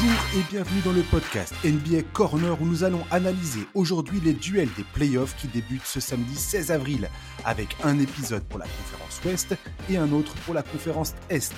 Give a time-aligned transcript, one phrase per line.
[0.00, 4.68] Bonjour et bienvenue dans le podcast NBA Corner où nous allons analyser aujourd'hui les duels
[4.76, 7.10] des playoffs qui débutent ce samedi 16 avril
[7.44, 9.56] avec un épisode pour la conférence Ouest
[9.90, 11.54] et un autre pour la conférence Est.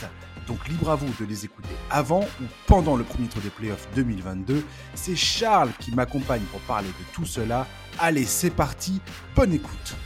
[0.46, 3.88] Donc libre à vous de les écouter avant ou pendant le premier tour des playoffs
[3.94, 4.64] 2022.
[4.94, 7.66] C'est Charles qui m'accompagne pour parler de tout cela.
[7.98, 9.02] Allez, c'est parti,
[9.36, 9.96] bonne écoute.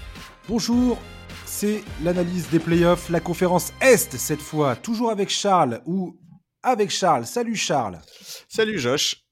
[0.49, 0.99] Bonjour,
[1.45, 6.17] c'est l'analyse des playoffs, la conférence Est cette fois, toujours avec Charles ou
[6.65, 7.27] avec Charles.
[7.27, 8.01] Salut Charles.
[8.49, 9.25] Salut Josh.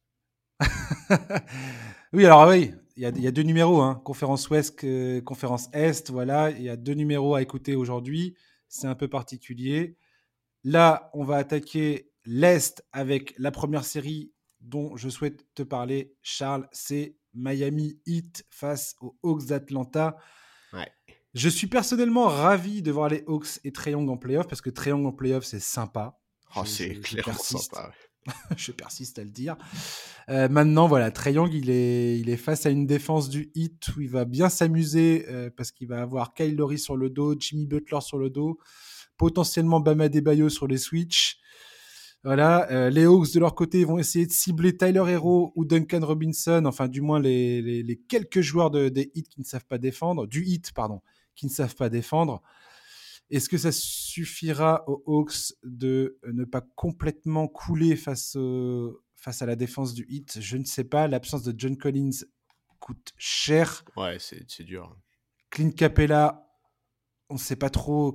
[2.12, 4.00] oui, alors oui, il y, a deux numéros, hein.
[4.04, 4.84] conférence Ouest,
[5.24, 8.36] conférence Est, voilà, il y a deux numéros à écouter aujourd'hui,
[8.68, 9.96] c'est un peu particulier.
[10.62, 16.68] Là, on va attaquer l'Est avec la première série dont je souhaite te parler, Charles,
[16.70, 20.16] c'est Miami Heat face aux Hawks d'Atlanta.
[21.34, 24.92] Je suis personnellement ravi de voir les Hawks et Trae en playoff parce que Trae
[24.92, 26.21] en playoff, c'est sympa.
[26.56, 27.92] Oh, c'est clairement sympa.
[28.56, 29.56] je persiste à le dire.
[30.28, 34.00] Euh, maintenant, voilà, Trae il est, il est face à une défense du Heat où
[34.00, 37.66] il va bien s'amuser euh, parce qu'il va avoir Kyle Lowry sur le dos, Jimmy
[37.66, 38.58] Butler sur le dos,
[39.16, 41.38] potentiellement Bama Debayo sur les switches.
[42.24, 46.06] Voilà, euh, les Hawks de leur côté vont essayer de cibler Tyler Hero ou Duncan
[46.06, 49.78] Robinson, enfin du moins les, les, quelques joueurs de, des Heat qui ne savent pas
[49.78, 51.00] défendre, du Heat pardon,
[51.34, 52.40] qui ne savent pas défendre.
[53.32, 58.36] Est-ce que ça suffira aux Hawks de ne pas complètement couler face,
[59.16, 60.38] face à la défense du Heat?
[60.40, 61.08] Je ne sais pas.
[61.08, 62.26] L'absence de John Collins
[62.78, 63.84] coûte cher.
[63.96, 64.94] Ouais, c'est dur.
[65.48, 66.46] Clint Capella,
[67.30, 68.12] on ne sait pas trop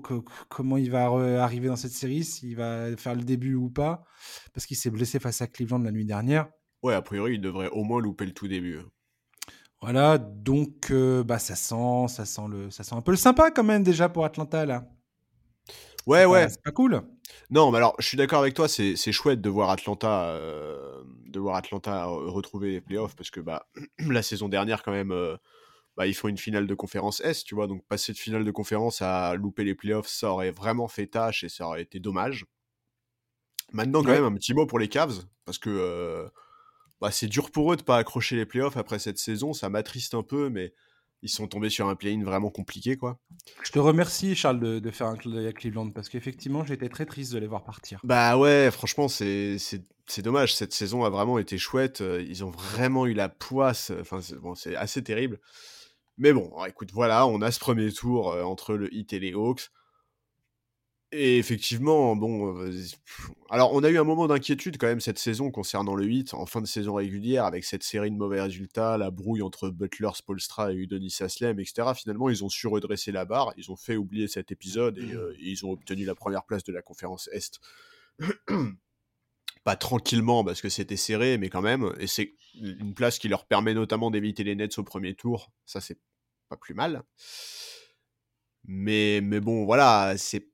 [0.49, 1.05] comment il va
[1.43, 4.03] arriver dans cette série, s'il va faire le début ou pas,
[4.53, 6.47] parce qu'il s'est blessé face à Cleveland la nuit dernière.
[6.83, 8.79] Ouais, a priori, il devrait au moins louper le tout début.
[9.81, 13.49] Voilà, donc euh, bah ça sent, ça sent le, ça sent un peu le sympa
[13.51, 14.87] quand même déjà pour Atlanta là.
[16.07, 16.47] Ouais, ouais.
[16.49, 17.03] C'est pas cool.
[17.49, 21.39] Non, mais alors, je suis d'accord avec toi, c'est chouette de voir Atlanta, euh, de
[21.39, 23.67] voir Atlanta retrouver les playoffs parce que bah,
[23.99, 25.35] la saison dernière, quand même, euh,
[25.97, 27.67] bah, ils font une finale de conférence S, tu vois.
[27.67, 31.43] Donc, passer de finale de conférence à louper les playoffs, ça aurait vraiment fait tâche
[31.43, 32.45] et ça aurait été dommage.
[33.73, 36.25] Maintenant, quand même, un petit mot pour les Cavs parce que euh,
[37.01, 39.51] bah, c'est dur pour eux de pas accrocher les playoffs après cette saison.
[39.51, 40.73] Ça m'attriste un peu, mais
[41.21, 43.19] ils sont tombés sur un play-in vraiment compliqué, quoi.
[43.63, 47.05] Je te remercie, Charles, de, faire un clin d'œil à Cleveland, parce qu'effectivement, j'étais très
[47.05, 47.99] triste de les voir partir.
[48.03, 49.57] Bah ouais, franchement, c'est
[50.19, 50.55] dommage.
[50.55, 52.01] Cette saison a vraiment été chouette.
[52.01, 53.91] Euh, ils ont vraiment eu la poisse.
[53.99, 55.39] Enfin, c'est bon, assez terrible.
[56.17, 59.33] Mais bon, écoute, voilà, on a ce premier tour euh, entre le Heat et les
[59.33, 59.69] Hawks.
[61.13, 62.69] Et effectivement, bon, euh,
[63.49, 66.45] alors on a eu un moment d'inquiétude quand même cette saison concernant le 8 en
[66.45, 70.73] fin de saison régulière avec cette série de mauvais résultats, la brouille entre Butler, Spolstra
[70.73, 71.93] et Udonis Aslem, etc.
[71.95, 75.33] Finalement, ils ont su redresser la barre, ils ont fait oublier cet épisode et, euh,
[75.39, 77.61] ils ont obtenu la première place de la conférence Est.
[79.63, 83.45] Pas tranquillement parce que c'était serré, mais quand même, et c'est une place qui leur
[83.45, 85.53] permet notamment d'éviter les Nets au premier tour.
[85.65, 85.99] Ça, c'est
[86.49, 87.03] pas plus mal.
[88.65, 90.49] Mais, mais bon, voilà, c'est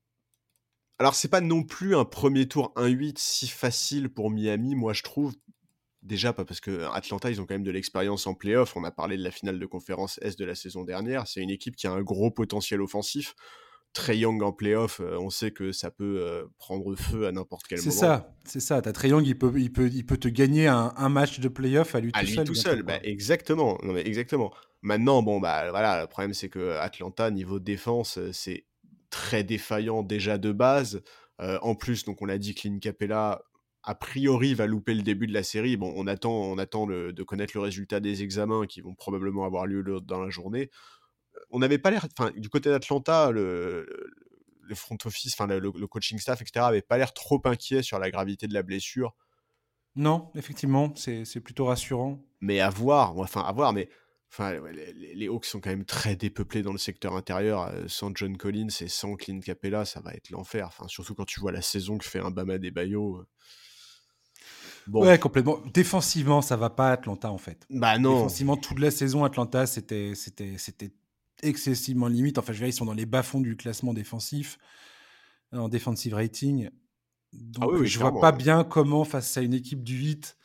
[1.00, 5.04] alors, c'est pas non plus un premier tour 1-8 si facile pour Miami, moi je
[5.04, 5.34] trouve.
[6.02, 8.76] Déjà, pas parce que Atlanta, ils ont quand même de l'expérience en playoff.
[8.76, 11.28] On a parlé de la finale de conférence S de la saison dernière.
[11.28, 13.36] C'est une équipe qui a un gros potentiel offensif.
[13.94, 17.68] Très young en playoff, euh, on sait que ça peut euh, prendre feu à n'importe
[17.68, 17.92] quel moment.
[17.92, 18.82] C'est ça, c'est ça.
[18.82, 21.94] T'as Trey Young, il peut, il peut, il peut te gagner un, match de playoff
[21.94, 22.48] à lui tout seul.
[22.48, 23.78] tout seul, bah, exactement.
[23.84, 24.52] Non, mais exactement.
[24.82, 28.66] Maintenant, bon, bah voilà, le problème c'est que Atlanta, niveau défense, euh, c'est
[29.13, 31.03] très défaillant déjà de base.
[31.40, 33.44] Euh, en plus, donc on l'a dit, Clint Capella
[33.84, 35.78] a priori va louper le début de la série.
[35.78, 39.68] Bon, on attend, on attend de connaître le résultat des examens qui vont probablement avoir
[39.68, 40.72] lieu dans la journée.
[41.52, 43.85] On n'avait pas l'air, enfin, du côté d'Atlanta, le,
[44.62, 48.09] le, front office, enfin, le, coaching staff, etc., avait pas l'air trop inquiet sur la
[48.09, 49.13] gravité de la blessure.
[49.96, 52.19] Non, effectivement, c'est plutôt rassurant.
[52.41, 53.90] Mais à voir, enfin, à voir, mais
[54.36, 54.60] Enfin,
[54.96, 57.68] les, Hawks sont quand même très dépeuplés dans le secteur intérieur.
[57.68, 60.66] Euh, sans John Collins et sans Clint Capella, ça va être l'enfer.
[60.66, 63.18] Enfin, surtout quand tu vois la saison que fait un Bama des Bayo.
[63.18, 63.28] Euh.
[64.88, 65.06] Bon.
[65.06, 65.59] Ouais, complètement.
[65.72, 67.68] Défensivement, ça va pas Atlanta en fait.
[67.70, 68.16] Bah non.
[68.16, 70.90] Défensivement, toute la saison, Atlanta, c'était, c'était, c'était
[71.44, 72.40] excessivement limite.
[72.40, 74.58] Enfin, je veux dire, ils sont dans les bas-fonds du classement défensif,
[75.52, 76.72] en defensive rating.
[77.34, 80.38] Donc, ah oui, je vois pas bien comment, face à une équipe du 8,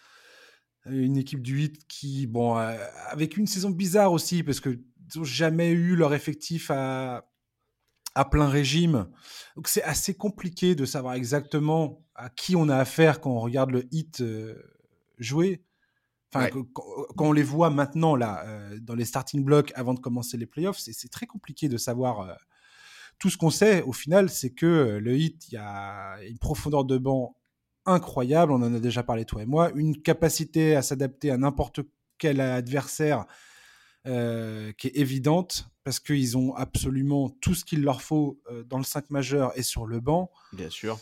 [0.90, 2.76] une équipe du 8 qui, bon, euh,
[3.08, 4.82] avec une saison bizarre aussi, parce qu'ils
[5.16, 7.28] n'ont jamais eu leur effectif à,
[8.14, 9.08] à plein régime.
[9.56, 13.70] Donc c'est assez compliqué de savoir exactement à qui on a affaire quand on regarde
[13.70, 14.60] le hit euh,
[15.18, 15.62] jouer.
[16.34, 20.36] Enfin, quand, on les voit maintenant, là, euh, dans les starting blocks avant de commencer
[20.36, 22.36] les playoffs, c'est très compliqué de savoir.
[23.18, 26.84] tout ce qu'on sait, au final, c'est que le hit, il y a une profondeur
[26.84, 27.34] de banc
[27.88, 31.80] incroyable, on en a déjà parlé toi et moi, une capacité à s'adapter à n'importe
[32.18, 33.26] quel adversaire
[34.06, 38.78] euh, qui est évidente parce qu'ils ont absolument tout ce qu'il leur faut euh, dans
[38.78, 40.30] le 5 majeur et sur le banc.
[40.52, 40.98] Bien sûr.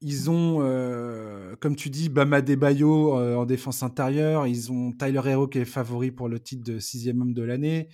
[0.00, 4.46] Ils ont, euh, comme tu dis, Bama Debayo en défense intérieure.
[4.46, 7.88] Ils ont Tyler Hero qui est favori pour le titre de sixième homme de l'année.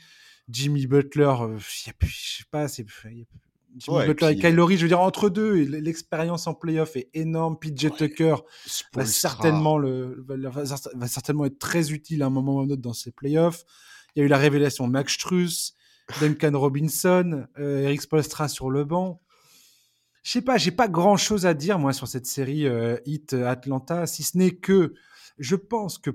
[0.49, 2.87] Jimmy Butler, je sais pas, c'est
[3.76, 7.58] Jimmy Butler et, je veux dire, entre deux, l'expérience en playoff est énorme.
[7.58, 8.37] PJ Tucker
[8.94, 12.82] va certainement, le, va, certainement être très utile à un moment ou à un autre
[12.82, 13.64] dans ces playoffs.
[14.14, 15.75] Il y a eu la révélation de Max Struss,
[16.20, 19.20] Duncan Robinson, euh, Eric Spolstra sur le banc.
[20.23, 23.34] Je sais pas, j'ai pas grand chose à dire, moi, sur cette série euh, Hit
[23.34, 24.94] Atlanta, si ce n'est que
[25.38, 26.11] je pense que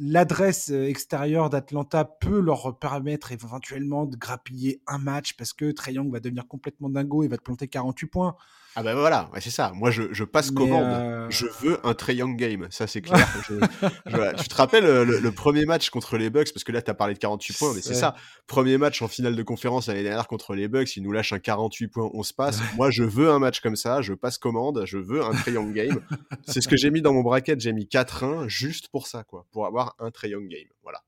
[0.00, 5.92] l'adresse euh, extérieure d'Atlanta peut leur permettre éventuellement de grappiller un match parce que Trae
[6.10, 8.36] va devenir complètement dingo et va te planter 48 points.
[8.76, 9.72] Ah ben voilà, c'est ça.
[9.74, 10.84] Moi, je, passe commande.
[10.84, 13.26] Euh, je veux un Trae Young game, ça c'est clair.
[14.38, 16.94] tu te rappelles euh, le, premier match contre les Bucks, parce que là, tu as
[16.94, 18.14] parlé de 48 points, mais c'est ça.
[18.46, 21.40] Premier match en finale de conférence l'année dernière contre les Bucks, ils nous lâchent un
[21.40, 22.60] 48 points, on se passe.
[22.76, 25.72] Moi, je veux un match comme ça, je passe commande, je veux un Trae Young
[25.72, 26.00] game.
[26.46, 29.46] c'est ce que j'ai mis dans mon bracket, j'ai mis 4-1 juste pour ça, quoi,
[29.50, 30.68] pour avoir un Trae Young game.
[30.84, 31.02] Voilà.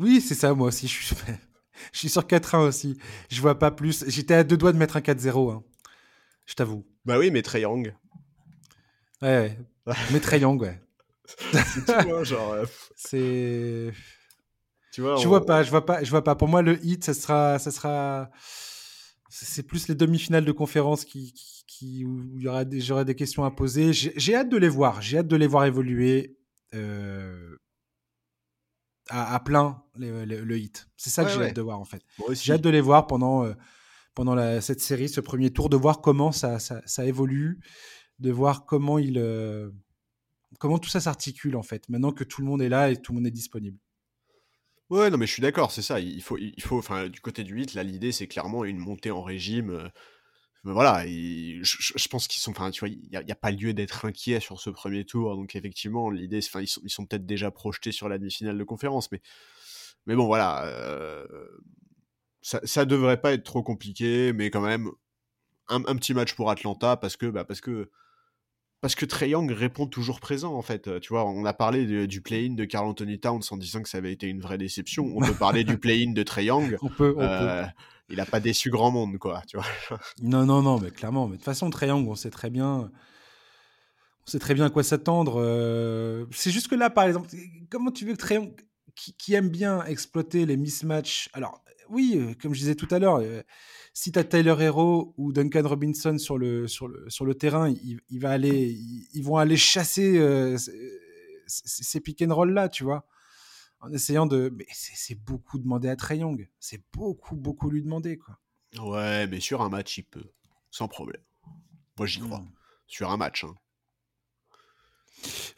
[0.00, 1.16] Oui, c'est ça, moi aussi, je suis,
[1.92, 2.98] je suis sur 4-1 aussi.
[3.30, 4.04] Je vois pas plus.
[4.08, 5.62] J'étais à deux doigts de mettre un 4-0, hein.
[6.46, 6.84] je t'avoue.
[7.04, 7.94] Bah oui, mais Trey Young.
[9.20, 9.56] Ouais,
[9.86, 9.94] ouais.
[10.12, 10.80] mais Trey Young, ouais.
[11.52, 12.52] c'est genre.
[12.52, 12.66] Euh,
[12.96, 13.92] c'est.
[14.92, 16.36] Tu vois, je vois pas, je vois pas, je vois pas.
[16.36, 18.30] Pour moi, le hit, ça sera, ça sera.
[19.28, 21.34] C'est plus les demi-finales de conférence qui,
[21.66, 23.92] qui, où il y aura des, j'aurai des questions à poser.
[23.92, 25.02] J'ai hâte de les voir.
[25.02, 26.38] J'ai hâte de les voir évoluer
[26.74, 27.56] euh,
[29.10, 30.88] à, plein le hit.
[30.96, 32.02] C'est ça que j'ai hâte de voir en fait.
[32.30, 33.44] J'ai hâte de les voir pendant.
[33.44, 33.54] Euh,
[34.14, 37.60] pendant cette série, ce premier tour, de voir comment ça, ça, évolue,
[38.18, 39.70] de voir comment, il, euh,
[40.58, 43.12] comment tout ça s'articule en fait, maintenant que tout le monde est là et tout
[43.12, 43.78] le monde est disponible.
[44.90, 45.98] Ouais, non, mais je suis d'accord, c'est ça.
[45.98, 49.10] Il faut, il faut, enfin, du côté du 8, là, l'idée, c'est clairement une montée
[49.10, 49.70] en régime.
[49.70, 49.88] Euh,
[50.62, 54.40] voilà, je, pense qu'ils sont, enfin, tu vois, il n'y a, pas lieu d'être inquiet
[54.40, 55.36] sur ce premier tour.
[55.36, 58.64] Donc, effectivement, l'idée, enfin, ils sont, ils sont peut-être déjà projetés sur la demi-finale de
[58.64, 59.20] conférence, mais,
[60.06, 60.64] mais bon, voilà.
[60.66, 61.26] Euh,
[62.44, 64.90] ça, ça devrait pas être trop compliqué, mais quand même
[65.68, 67.90] un, petit match pour Atlanta parce que bah, parce que
[68.82, 71.00] parce que Young répond toujours présent en fait.
[71.00, 73.96] Tu vois, on a parlé du play-in de Carl Anthony Towns en disant que ça
[73.96, 75.10] avait été une vraie déception.
[75.16, 76.76] On peut parler du play-in de Trey Young.
[76.82, 77.64] on peut, euh,
[78.10, 79.66] Il a pas déçu grand monde quoi, tu vois.
[80.22, 81.26] non non non, mais clairement.
[81.26, 82.90] Mais de toute façon, Trey Young, on sait très bien.
[84.26, 85.36] On sait très bien à quoi s'attendre.
[85.38, 87.30] Euh, c'est juste que là, par exemple,
[87.70, 88.52] comment tu veux que Young,
[88.94, 93.22] qui, qui aime bien exploiter les mismatchs, alors oui, comme je disais tout à l'heure,
[93.92, 97.68] si tu as Tyler Hero ou Duncan Robinson sur le, sur le, sur le terrain,
[97.70, 98.76] il, va aller,
[99.12, 100.18] ils, vont aller chasser
[101.46, 103.06] ces pick and roll là, tu vois,
[103.80, 104.52] en essayant de.
[104.56, 106.48] Mais c'est beaucoup demander à Trey Young.
[106.58, 108.38] C'est beaucoup, beaucoup lui demander, quoi.
[108.78, 110.32] Ouais, mais sur un match, il peut,
[110.70, 111.22] sans problème.
[111.98, 112.40] Moi, j'y crois.
[112.40, 112.52] Mmh.
[112.86, 113.44] Sur un match.
[113.44, 113.54] Hein.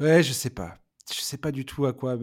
[0.00, 0.78] Ouais, je sais pas
[1.12, 2.18] je sais pas du tout à quoi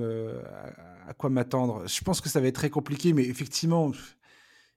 [1.08, 1.88] à, quoi m'attendre.
[1.88, 3.92] Je pense que ça va être très compliqué, mais effectivement,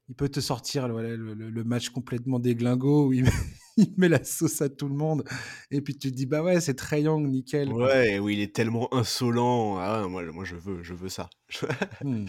[0.09, 3.13] il peut te sortir le, match complètement déglingo où
[3.77, 5.25] il met, la sauce à tout le monde
[5.71, 7.73] et puis tu te dis bah ouais c'est très young nickel.
[7.73, 9.79] Ouais, où il est tellement insolent.
[9.79, 11.29] Ah, moi, moi je veux je veux ça.
[12.03, 12.27] Hmm.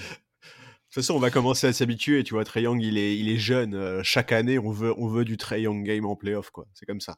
[0.88, 2.24] De toute façon, on va commencer à s'habituer.
[2.24, 3.76] Tu vois, Trey Young, il est, il est jeune.
[3.76, 6.50] Euh, chaque année, on veut, on veut du Trey Young game en playoff.
[6.74, 7.18] C'est comme ça.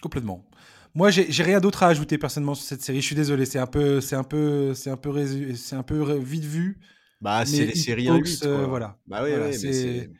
[0.00, 0.48] Complètement.
[0.94, 3.00] Moi, j'ai rien d'autre à ajouter personnellement sur cette série.
[3.00, 6.18] Je suis désolé, c'est un peu, c'est un peu, c'est un peu, c'est un peu
[6.18, 6.80] vite vu.
[7.20, 8.98] Bah, c'est les séries en euh, voilà.
[9.06, 10.10] Bah oui, c'est.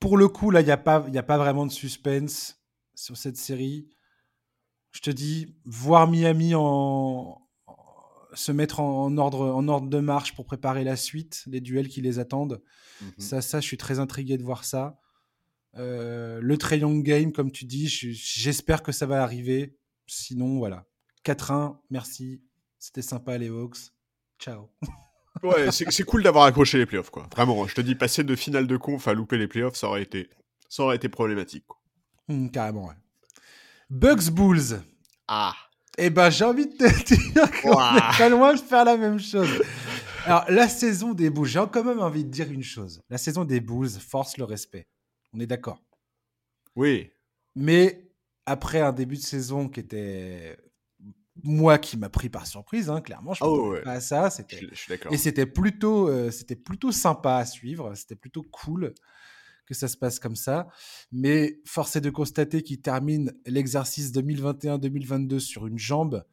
[0.00, 2.62] Pour le coup, là, il n'y a pas, il a pas vraiment de suspense
[2.94, 3.88] sur cette série.
[4.92, 7.42] Je te dis, voir Miami en,
[8.34, 12.00] se mettre en, ordre, en ordre de marche pour préparer la suite, les duels qui
[12.00, 12.62] les attendent.
[13.00, 13.12] Mhm.
[13.18, 14.98] Ça, ça, je suis très intrigué de voir ça.
[15.78, 19.76] Euh, le Trey Young Game, comme tu dis, j'espère que ça va arriver.
[20.06, 20.86] Sinon, voilà.
[21.24, 22.42] 4-1, merci.
[22.78, 23.92] C'était sympa, les Hawks.
[24.38, 24.70] Ciao.
[25.42, 27.28] ouais, c'est cool d'avoir accroché les playoffs, quoi.
[27.34, 30.02] Vraiment, je te dis, passer de finale de conf à louper les playoffs, ça aurait
[30.02, 30.30] été,
[30.68, 31.64] ça aurait été problématique.
[32.28, 32.94] Hmm, carrément, ouais.
[33.90, 34.82] Bugs Bulls.
[35.26, 35.54] Ah.
[35.96, 39.18] Eh ben, j'ai envie de te dire qu'on est pas loin de faire la même
[39.18, 39.48] chose.
[40.24, 43.02] Alors, la saison des Bulls, j'ai quand même envie de dire une chose.
[43.08, 44.86] La saison des Bulls force le respect.
[45.32, 45.82] On est d'accord.
[46.76, 47.10] Oui.
[47.54, 48.10] Mais
[48.46, 50.56] après un début de saison qui était
[51.42, 54.28] moi qui m'a pris par surprise, hein, clairement, je oh, pas à ça.
[54.48, 55.12] Je, suis d'accord.
[55.12, 58.94] Et c'était plutôt, euh, c'était plutôt sympa à suivre, c'était plutôt cool
[59.66, 60.68] que ça se passe comme ça.
[61.12, 66.24] Mais force est de constater qu'il termine l'exercice 2021-2022 sur une jambe.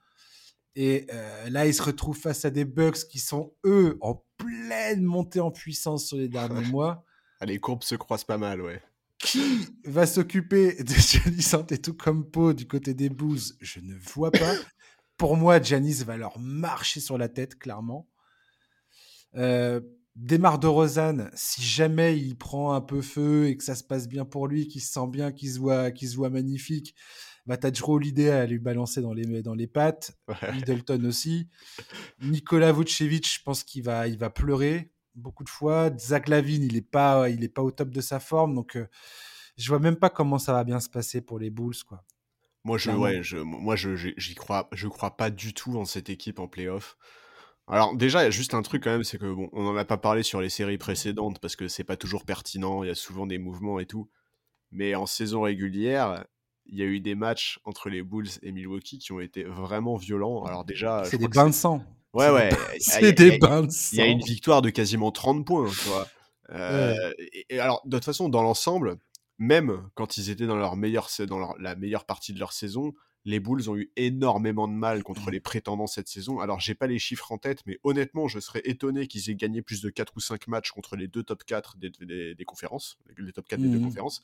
[0.76, 5.04] Et euh, là, il se retrouve face à des Bucks qui sont, eux, en pleine
[5.04, 7.06] montée en puissance sur les derniers mois.
[7.40, 8.82] Ah, les courbes se croisent pas mal, ouais.
[9.18, 13.54] Qui va s'occuper de Giannis Antetokounmpo du côté des Bulls?
[13.62, 14.54] Je ne vois pas.
[15.18, 18.10] Pour moi, Giannis va leur marcher sur la tête, clairement.
[19.36, 19.80] Euh,
[20.16, 24.08] Démarre de Rosanne, si jamais il prend un peu feu et que ça se passe
[24.08, 26.96] bien pour lui, qu'il se sent bien, qu'il se voit, qu'il se voit magnifique,
[27.46, 30.18] bah t'as Holiday à lui balancer dans les, dans les pattes,
[30.54, 31.50] Middleton aussi.
[32.22, 35.90] Nikola Vucevic, je pense qu'il va, il va pleurer beaucoup de fois.
[35.98, 38.88] Zach Lavine, il n'est pas, il est pas au top de sa forme, donc euh,
[39.58, 42.04] je vois même pas comment ça va bien se passer pour les Bulls, quoi.
[42.64, 46.10] Moi, je, ouais, je, moi, je, j'y crois, je crois pas du tout en cette
[46.10, 46.98] équipe en playoff.
[47.68, 49.76] Alors déjà, il y a juste un truc quand même, c'est que bon, on n'en
[49.76, 52.92] a pas parlé sur les séries précédentes parce que c'est pas toujours pertinent, il y
[52.92, 54.10] a souvent des mouvements et tout.
[54.72, 56.26] Mais en saison régulière,
[56.66, 59.96] il y a eu des matchs entre les Bulls et Milwaukee qui ont été vraiment
[59.96, 60.44] violents.
[60.44, 61.84] Alors déjà, c'est des bains de sang.
[62.16, 62.50] Ouais, ouais.
[62.80, 63.90] C'est des bains de sang.
[63.94, 66.08] Il y a une victoire de quasiment 30 points, tu vois.
[66.52, 67.14] Euh,
[67.50, 68.98] et, alors, de toute façon, dans l'ensemble,
[69.38, 72.94] même quand ils étaient dans leur meilleure, dans la meilleure partie de leur saison,
[73.26, 76.40] les Bulls ont eu énormément de mal contre les prétendants cette saison.
[76.40, 79.62] Alors, j'ai pas les chiffres en tête, mais honnêtement, je serais étonné qu'ils aient gagné
[79.62, 83.48] plus de 4 ou 5 matchs contre les deux top 4 des, conférences, les top
[83.48, 84.24] 4 des deux mmh conférences.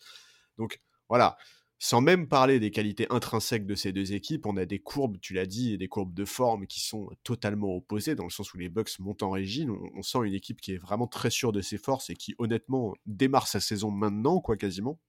[0.58, 0.80] Donc,
[1.10, 1.36] voilà.
[1.84, 5.34] Sans même parler des qualités intrinsèques de ces deux équipes, on a des courbes, tu
[5.34, 8.60] l'as dit, et des courbes de forme qui sont totalement opposées, dans le sens où
[8.60, 9.72] les Bucks montent en régime.
[9.72, 12.36] On, on sent une équipe qui est vraiment très sûre de ses forces et qui,
[12.38, 15.00] honnêtement, démarre sa saison maintenant, quoi, quasiment.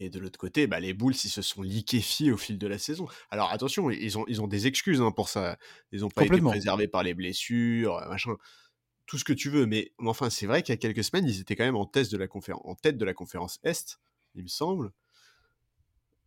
[0.00, 2.78] Et de l'autre côté, bah, les Bulls, ils se sont liquéfiés au fil de la
[2.78, 3.06] saison.
[3.30, 5.56] Alors attention, ils ont, ils ont des excuses hein, pour ça.
[5.92, 8.36] Ils n'ont pas été préservés par les blessures, euh, machin,
[9.06, 9.66] tout ce que tu veux.
[9.66, 12.10] Mais enfin, c'est vrai qu'il y a quelques semaines, ils étaient quand même en, test
[12.10, 12.26] de la
[12.64, 14.00] en tête de la conférence Est,
[14.34, 14.90] il me semble.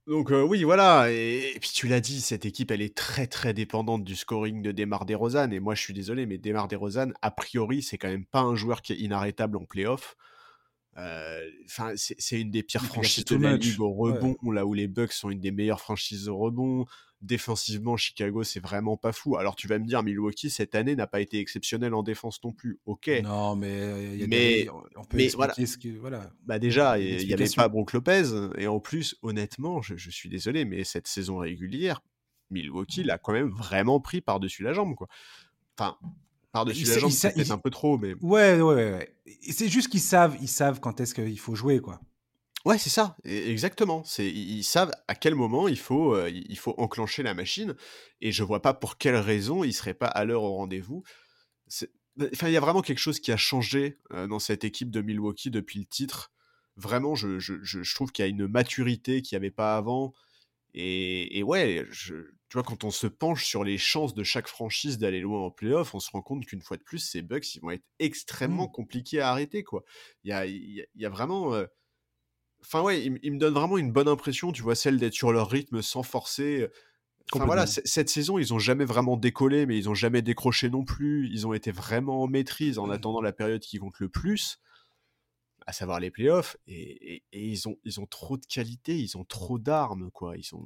[0.08, 1.12] Donc euh, oui, voilà.
[1.12, 4.72] Et, puis tu l'as dit, cette équipe, elle est très très dépendante du scoring de
[4.72, 5.52] Demar DeRozan.
[5.52, 8.56] Et moi, je suis désolé, mais Demar DeRozan, a priori, c'est quand même pas un
[8.56, 10.16] joueur qui est inarrêtable en playoff.
[11.66, 15.14] Enfin, c'est une des pires franchises de la ligue au rebond, là où les Bucks
[15.14, 16.86] sont une des meilleures franchises au rebond.
[17.22, 19.38] Défensivement, Chicago, c'est vraiment pas fou.
[19.38, 22.52] Alors tu vas me dire, Milwaukee cette année n'a pas été exceptionnel en défense non
[22.52, 22.80] plus.
[22.86, 23.12] Ok.
[23.24, 25.54] Non, mais y a mais, on peut mais voilà.
[25.54, 26.32] Ce que, voilà.
[26.46, 28.24] Bah déjà, il n'y avait pas Brook Lopez
[28.58, 32.02] et en plus, honnêtement, je, je, suis désolé, mais cette saison régulière,
[32.50, 35.08] Milwaukee l'a quand même vraiment pris par-dessus la jambe, quoi.
[35.78, 35.98] Enfin,
[36.52, 38.14] par-dessus la jambe, c'est peut-être un peu trop, mais.
[38.22, 39.16] Ouais, ouais, ouais.
[39.52, 42.00] C'est juste qu'ils savent, ils savent quand est-ce qu'il faut jouer, quoi.
[42.66, 44.04] Ouais, c'est ça, e, exactement.
[44.04, 47.76] C'est ils savent à quel moment il faut, euh, il faut enclencher la machine,
[48.22, 51.04] et je vois pas pour quelle raison ils seraient pas à l'heure au rendez-vous.
[52.18, 54.92] Bah, enfin, il y a vraiment quelque chose qui a changé euh, dans cette équipe
[54.92, 56.32] de Milwaukee depuis le titre.
[56.76, 60.14] Vraiment, je, je, je trouve qu'il y a une maturité qu'il n'y avait pas avant.
[60.74, 62.14] Et, ouais, tu
[62.54, 65.94] vois, quand on se penche sur les chances de chaque franchise d'aller loin en playoff,
[65.94, 68.72] on se rend compte qu'une fois de plus, ces Bucks, ils vont être extrêmement mmh.
[68.72, 69.84] compliqués à arrêter, quoi.
[70.24, 71.54] Il y a, y a, vraiment...
[71.54, 71.66] Euh,
[72.64, 75.50] enfin ouais, ils, me donnent vraiment une bonne impression, tu vois, celle d'être sur leur
[75.50, 76.68] rythme sans forcer.
[77.34, 80.84] Enfin voilà, cette saison, ils ont jamais vraiment décollé, mais ils ont jamais décroché non
[80.84, 81.30] plus.
[81.32, 82.92] Ils ont été vraiment en maîtrise en mmh.
[82.92, 84.60] attendant la période qui compte le plus
[85.68, 89.24] à savoir les playoffs, et, et, ils, ont, ils ont trop de qualité, ils ont
[89.24, 90.38] trop d'armes, quoi.
[90.38, 90.66] Ils sont.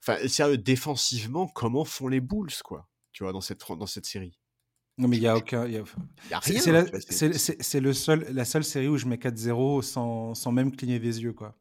[0.00, 4.38] Enfin, sérieux, défensivement, comment font les Bulls, quoi, tu vois, dans cette, dans cette série?
[4.98, 5.66] Non, mais il n'y a aucun.
[5.66, 5.84] Y a...
[6.30, 6.86] Y a rien.
[7.00, 11.22] C'est le seul, la seule série où je mets 4-0 sans, sans même cligner des
[11.22, 11.56] yeux, quoi.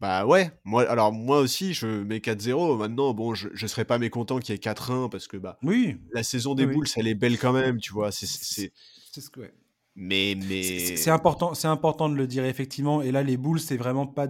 [0.00, 2.78] Bah ouais, moi, alors moi aussi, je mets 4-0.
[2.78, 5.98] Maintenant, bon, je ne serais pas mécontent qu'il y ait 4-1 parce que bah, oui.
[6.12, 8.10] la saison des Bulls, elle est belle quand même, tu vois.
[8.10, 9.40] C'est ce que.
[9.40, 9.54] Ouais.
[9.96, 10.96] Mais, mais...
[10.96, 13.02] C'est important, c'est important de le dire effectivement.
[13.02, 14.28] Et là, les boules, c'est vraiment pas,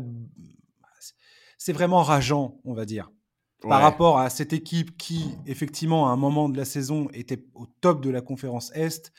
[1.59, 3.13] c'est vraiment rageant, on va dire,
[3.61, 7.67] par rapport à cette équipe qui, effectivement, à un moment de la saison, était au
[7.81, 9.13] top de la conférence Est,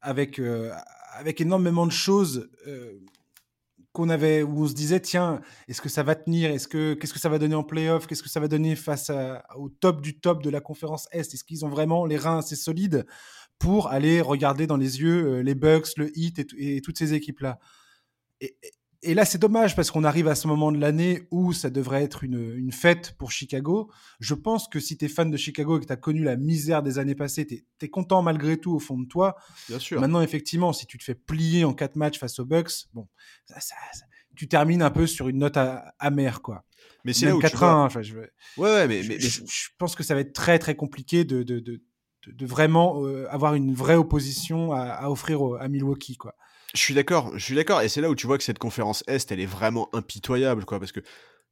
[0.00, 0.72] avec euh,
[1.14, 2.98] avec énormément de choses euh,
[3.92, 6.50] qu'on avait, où on se disait, tiens, est-ce que ça va tenir?
[6.50, 8.06] Est-ce que qu'est-ce que ça va donner en playoff?
[8.06, 9.10] Qu'est-ce que ça va donner face
[9.56, 11.34] au top du top de la conférence Est?
[11.34, 13.06] Est-ce qu'ils ont vraiment les reins assez solides
[13.58, 17.58] pour aller regarder dans les yeux euh, les Bucks, le Heat et, toutes ces équipes-là?
[18.40, 18.56] Et,
[19.02, 22.24] là, c'est dommage parce qu'on arrive à ce moment de l'année où ça devrait être
[22.24, 23.90] une, fête pour Chicago.
[24.20, 26.36] Je pense que si tu es fan de Chicago et que tu as connu la
[26.36, 29.36] misère des années passées, tu es, content malgré tout au fond de toi.
[29.68, 30.00] Bien sûr.
[30.00, 33.08] Maintenant, effectivement, si tu te fais plier en quatre matchs face aux Bucks, bon,
[34.36, 35.58] tu termines un peu sur une note
[35.98, 36.64] amère, quoi.
[37.04, 39.42] Mais c'est là où 4 je, ouais, mais, mais, je,
[39.78, 43.74] pense que ça va être très très compliqué de, de, de, vraiment euh, avoir une
[43.74, 46.16] vraie opposition à, offrir à Milwaukee.
[46.16, 46.34] Quoi.
[46.74, 49.04] Je suis d'accord, je suis d'accord, et c'est là où tu vois que cette conférence
[49.06, 51.00] Est, elle est vraiment impitoyable, quoi, parce que,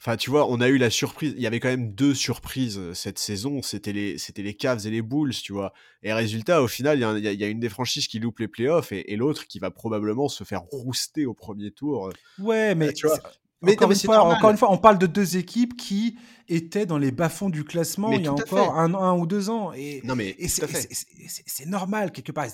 [0.00, 2.78] enfin, tu vois, on a eu la surprise, il y avait quand même deux surprises
[2.78, 5.72] euh, cette saison, c'était les, c'était les Cavs et les Bulls, tu vois,
[6.02, 8.92] et résultat, au final, il y, y, a une des franchises qui loupe les playoffs,
[8.92, 12.08] et, et l'autre qui va probablement se faire rouster au premier tour.
[12.08, 12.12] Euh.
[12.38, 13.18] Ouais, mais tu vois.
[13.62, 16.16] Mais, encore, une fois, encore, une fois, on parle de deux équipes qui
[16.48, 19.72] étaient dans les bas-fonds du classement il y a encore un, un, ou deux ans.
[19.74, 22.46] Et, non, mais c'est normal, quelque part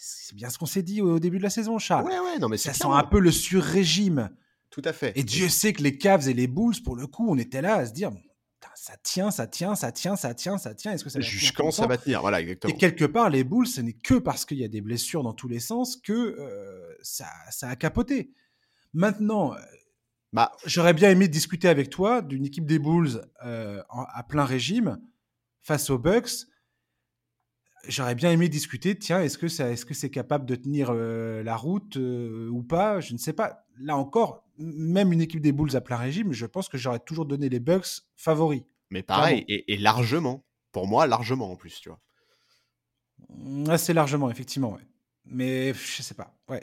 [0.00, 2.06] c'est bien ce qu'on s'est dit au début de la saison, Charles.
[2.06, 4.30] Ouais, ouais, non, mais ça sent un peu le sur-régime.
[4.70, 5.12] Tout à fait.
[5.16, 7.76] Et Dieu sait que les Cavs et les Bulls, pour le coup, on était là
[7.76, 8.10] à se dire,
[8.74, 10.92] ça tient, ça tient, ça tient, ça tient, ça tient.
[10.92, 11.86] Est-ce que ça va Jusqu'en ça?
[11.86, 12.74] va tenir, voilà, exactement.
[12.74, 15.32] Et quelque part, les Bulls, ce n'est que parce qu'il y a des blessures dans
[15.32, 18.32] tous les sens que euh, ça, ça, a capoté.
[18.92, 19.58] Maintenant, euh,
[20.32, 25.00] bah, j'aurais bien aimé discuter avec toi d'une équipe des Bulls euh, à plein régime
[25.62, 26.46] face aux Bucks
[27.88, 28.96] j'aurais bien aimé discuter.
[28.96, 33.18] Tiens, est-ce que c'est capable de tenir euh, la route euh, ou pas Je ne
[33.18, 33.66] sais pas.
[33.78, 37.26] Là encore, même une équipe des Bulls à plein régime, je pense que j'aurais toujours
[37.26, 38.62] donné les Bucks favoris.
[38.90, 40.44] Mais pareil, et, largement.
[40.72, 42.00] Pour moi, largement en plus, tu vois.
[43.30, 44.86] Mmh, assez largement, effectivement, ouais.
[45.24, 46.62] Mais je sais pas, ouais.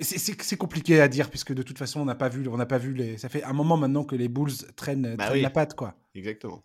[0.00, 2.78] C'est compliqué à dire puisque de toute façon on n'a pas vu, on n'a pas
[2.78, 3.18] vu les.
[3.18, 5.94] Ça fait un moment maintenant que les Bulls traînent, bah traînent la patte, quoi.
[6.14, 6.64] Exactement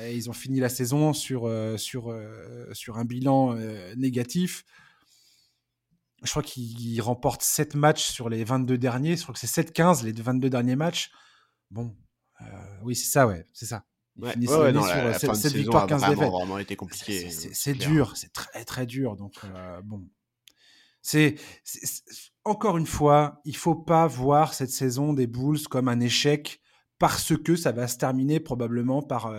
[0.00, 4.64] ils ont fini la saison sur, euh, sur, euh, sur un bilan euh, négatif.
[6.22, 9.16] Je crois qu'ils remportent 7 matchs sur les 22 derniers.
[9.16, 11.10] Je crois que c'est 7-15 les 22 derniers matchs.
[11.70, 11.94] Bon,
[12.82, 13.84] oui, c'est ça, ouais, c'est ça.
[14.18, 14.50] Ils finissent
[15.20, 16.30] sur 7, victoires, 15 défaites.
[16.30, 17.30] vraiment été compliqué.
[17.30, 19.16] C'est dur, c'est très très dur.
[19.16, 19.34] Donc,
[19.84, 20.08] bon.
[21.02, 21.36] C'est
[22.44, 26.60] encore une fois, il faut pas voir cette saison des Bulls comme un échec
[26.98, 29.32] parce que ça va se terminer probablement par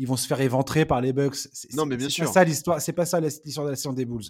[0.00, 1.36] ils vont se faire éventrer par les Bucks.
[1.74, 2.26] Non, mais bien sûr.
[2.26, 2.80] C'est ça l'histoire.
[2.80, 4.24] C'est pas ça l'histoire de la saison des Bulls.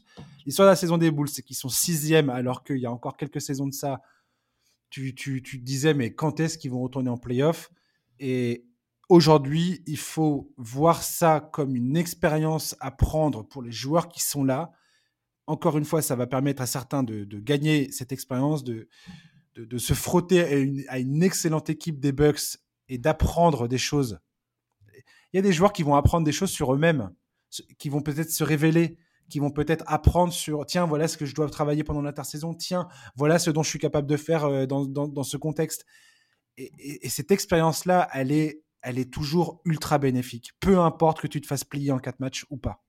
[0.45, 3.17] L'histoire de la saison des Bulls, c'est qu'ils sont sixième alors qu'il y a encore
[3.17, 4.01] quelques saisons de ça.
[4.91, 7.71] Tu, tu, tu disais, mais quand est-ce qu'ils vont retourner en playoff?
[8.19, 8.67] Et
[9.09, 14.43] aujourd'hui, il faut voir ça comme une expérience à prendre pour les joueurs qui sont
[14.43, 14.73] là.
[15.47, 18.89] Encore une fois, ça va permettre à certains de, de gagner cette expérience, de,
[19.55, 22.59] de, de, se frotter à une, à une excellente équipe des Bucks
[22.91, 24.21] et d'apprendre des choses
[25.33, 27.11] il y a des joueurs qui vont apprendre des choses sur eux-mêmes,
[27.79, 28.99] qui vont peut-être se révéler,
[29.29, 32.89] qui vont peut-être apprendre sur tiens, voilà ce que je dois travailler pendant l'intersaison, tiens,
[33.15, 35.87] voilà ce dont je suis capable de faire euh, dans, dans, ce contexte.
[36.57, 41.47] Et, cette expérience-là, elle est, elle est toujours ultra bénéfique, peu importe que tu te
[41.47, 42.83] fasses plier en quatre matchs ou pas.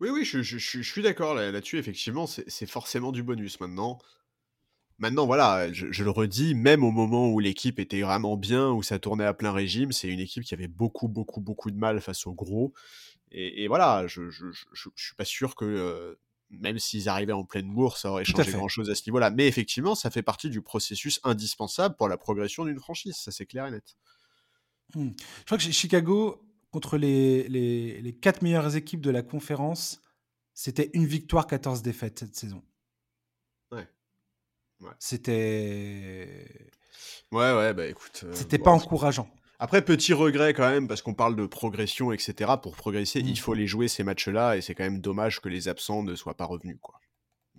[0.00, 3.98] Oui, oui, je, suis d'accord là-dessus, effectivement, c'est forcément du bonus maintenant.
[5.00, 8.98] Maintenant, voilà, je, le redis, même au moment où l'équipe était vraiment bien, où ça
[8.98, 12.26] tournait à plein régime, c'est une équipe qui avait beaucoup, beaucoup, beaucoup de mal face
[12.26, 12.74] aux gros.
[13.32, 16.18] Et, voilà, je, je, suis pas sûr que euh,
[16.50, 19.30] même s'ils arrivaient en pleine bourse, ça aurait changé grand-chose à ce niveau-là.
[19.30, 23.46] Mais effectivement, ça fait partie du processus indispensable pour la progression d'une franchise, ça c'est
[23.46, 23.96] clair et net.
[24.94, 25.10] Mmh.
[25.38, 30.02] Je crois que Chicago, contre les, les, les quatre meilleures équipes de la conférence,
[30.52, 32.62] c'était une victoire, 14 défaites cette saison.
[34.98, 36.46] C'était.
[37.32, 38.22] Ouais, ouais, bah écoute.
[38.24, 39.28] Euh, C'était pas encourageant.
[39.58, 42.52] Après, petit regret quand même, parce qu'on parle de progression, etc.
[42.62, 43.36] Pour progresser, il mmh.
[43.36, 46.36] faut les jouer ces matchs-là, et c'est quand même dommage que les absents ne soient
[46.36, 46.98] pas revenus, quoi.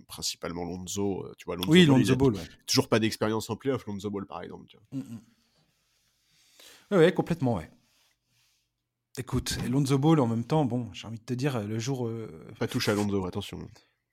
[0.08, 1.54] Principalement Lonzo, euh, tu vois.
[1.54, 2.34] Lonzo oui, Lonzo Ball.
[2.66, 4.66] Toujours pas d'expérience en playoff, Lonzo Ball, par exemple.
[4.66, 5.00] Tu vois.
[5.00, 5.20] Mmh,
[6.90, 6.96] mmh.
[6.96, 7.70] Ouais, complètement, ouais.
[9.16, 12.08] Écoute, Lonzo Ball en même temps, bon, j'ai envie de te dire, le jour.
[12.08, 13.58] Euh, pas touche à Lonzo, attention.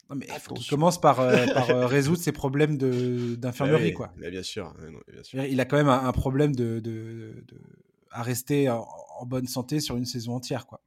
[0.09, 4.11] Non, mais il faut qu'il commence par, euh, par euh, résoudre ses problèmes d'infirmerie, quoi.
[4.17, 4.73] bien, sûr,
[5.07, 7.61] bien, sûr, Il a quand même un, problème de, de, de,
[8.09, 8.87] à rester en,
[9.25, 10.81] bonne santé sur une saison entière, quoi.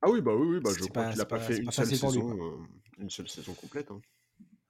[0.00, 2.38] Ah oui, bah oui, oui bah, je crois qu'il n'a pas, fait une seule, saison,
[2.38, 2.56] euh,
[2.98, 3.90] une seule saison complète.
[3.90, 4.00] Hein.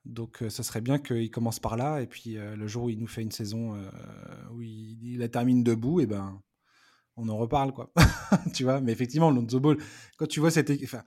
[0.05, 3.07] Donc, ça serait bien qu'il commence par là, et puis le jour où il nous
[3.07, 3.75] fait une saison
[4.51, 6.41] où il, il, la termine debout, et ben
[7.17, 7.91] on en reparle, quoi.
[8.53, 9.77] tu vois, mais effectivement, Lonzo Ball,
[10.17, 11.03] quand tu vois cette enfin,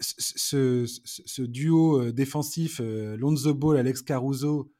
[0.00, 4.72] ce, ce, duo euh, défensif euh, Lonzo Ball, Alex Caruso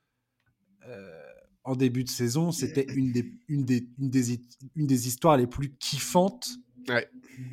[0.87, 1.23] euh,
[1.65, 4.41] en début de saison, c'était une des, une, des, une, des,
[4.75, 6.49] une des histoires les plus kiffantes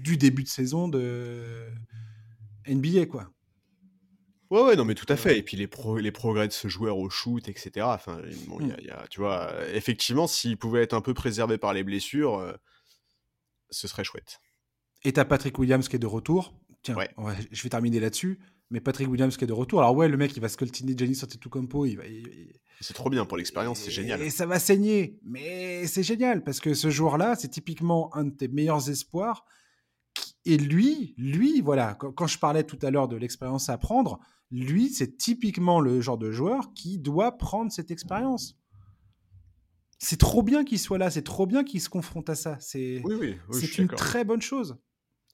[0.03, 1.43] du début de saison de
[2.67, 3.29] NBA, quoi.
[4.51, 5.39] Ouais, ouais, non, mais tout à fait.
[5.39, 5.67] Et puis les,
[5.99, 7.87] les progrès de ce joueur au shoot, etc.
[7.89, 11.73] Enfin, bon, y y a, tu vois, effectivement, s'il pouvait être un peu préservé par
[11.73, 12.55] les blessures,
[13.69, 14.39] ce serait chouette.
[15.03, 16.53] Et t'as Patrick Williams qui est de retour.
[16.85, 16.95] Tiens,
[17.51, 18.39] je vais terminer là-dessus.
[18.69, 19.79] Mais Patrick Williams qui est de retour.
[19.79, 21.85] Alors ouais, le mec, il va scoltiner Giannis Antetokounmpo.
[21.85, 22.03] Il va,
[22.79, 24.21] C'est trop bien pour l'expérience, c'est génial.
[24.21, 25.19] Et ça va saigner.
[25.23, 29.45] Mais c'est génial parce que ce joueur-là, c'est typiquement un de tes meilleurs espoirs.
[30.45, 34.19] Et lui, lui, voilà, quand, je parlais tout à l'heure de l'expérience à prendre,
[34.51, 38.55] Lui, c'est typiquement le genre de joueur qui doit prendre cette expérience.
[39.97, 42.57] C'est trop bien qu'il soit là, c'est trop bien qu'il se confronte à ça.
[42.59, 44.77] C'est Oui, oui, oui, une très bonne chose.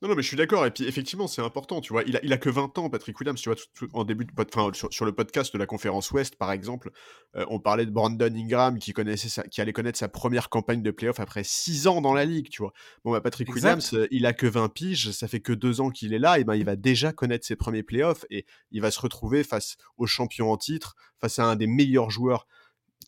[0.02, 0.66] Non, non, mais je suis d'accord.
[0.66, 1.80] Et puis, effectivement, c'est important.
[1.80, 3.40] Tu vois, il a, il a que 20 ans, Patrick Williams.
[3.40, 6.10] Tu vois, tout- tout- en début de enfin, sur, sur le podcast de la conférence
[6.10, 6.90] Ouest, par exemple,
[7.36, 10.82] euh, on parlait de Brandon Ingram qui connaissait sa- qui allait connaître sa première campagne
[10.82, 12.50] de playoff après 6 ans dans la ligue.
[12.50, 12.74] Tu vois,
[13.06, 13.62] bon, bah, Patrick Exact.
[13.64, 15.12] Williams, euh, il a que 20 piges.
[15.12, 16.40] Ça fait que deux ans qu'il est là.
[16.40, 19.78] Et ben, il va déjà connaître ses premiers playoffs et il va se retrouver face
[19.98, 22.48] au champion en titre, face à un des meilleurs joueurs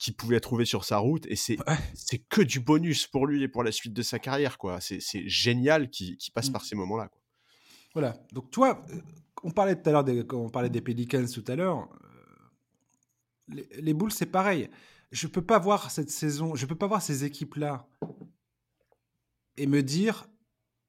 [0.03, 1.25] qu'il pouvait trouver sur sa route.
[1.27, 1.77] Et c'est Ouais.
[1.95, 4.57] c'est que du bonus pour lui et pour la suite de sa carrière.
[4.57, 4.81] quoi.
[4.81, 6.53] C'est c'est génial qu'il qu'il passe Mm.
[6.53, 7.09] par ces moments-là.
[7.93, 8.17] Voilà.
[8.33, 8.99] Donc toi, euh,
[9.43, 11.77] on parlait tout à l'heure des, quand on parlait des Pelicans tout à l'heure.
[11.79, 14.69] euh, Les, les Bulls, c'est pareil.
[15.11, 17.87] Je peux pas voir cette saison, je peux pas voir ces équipes-là
[19.57, 20.27] et me dire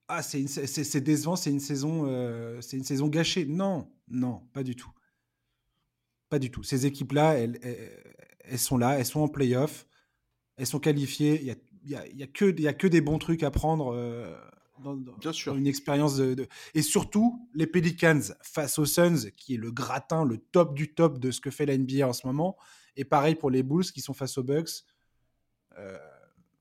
[0.09, 3.45] ah c'est c'est c'est décevant, c'est une saison, euh, c'est une saison gâchée.
[3.47, 4.91] Non, non, pas du tout,
[6.31, 6.63] pas du tout.
[6.63, 8.03] Ces équipes-là, elles, elles,
[8.49, 9.87] elles sont là, elles sont en playoff,
[10.57, 11.41] elles sont qualifiées.
[11.41, 13.51] Il y a, y a- y a que, y a que des bons trucs à
[13.51, 13.93] prendre.
[13.95, 14.35] euh,
[14.83, 15.53] dans, dans- Bien sûr.
[15.53, 19.71] dans une expérience de, de- Et surtout, les Pelicans face aux Suns, qui est le
[19.71, 22.57] gratin, le top du top de ce que fait la NBA en ce moment.
[22.97, 24.85] Et pareil pour les Bulls qui sont face aux Bucks.
[25.79, 25.97] Euh,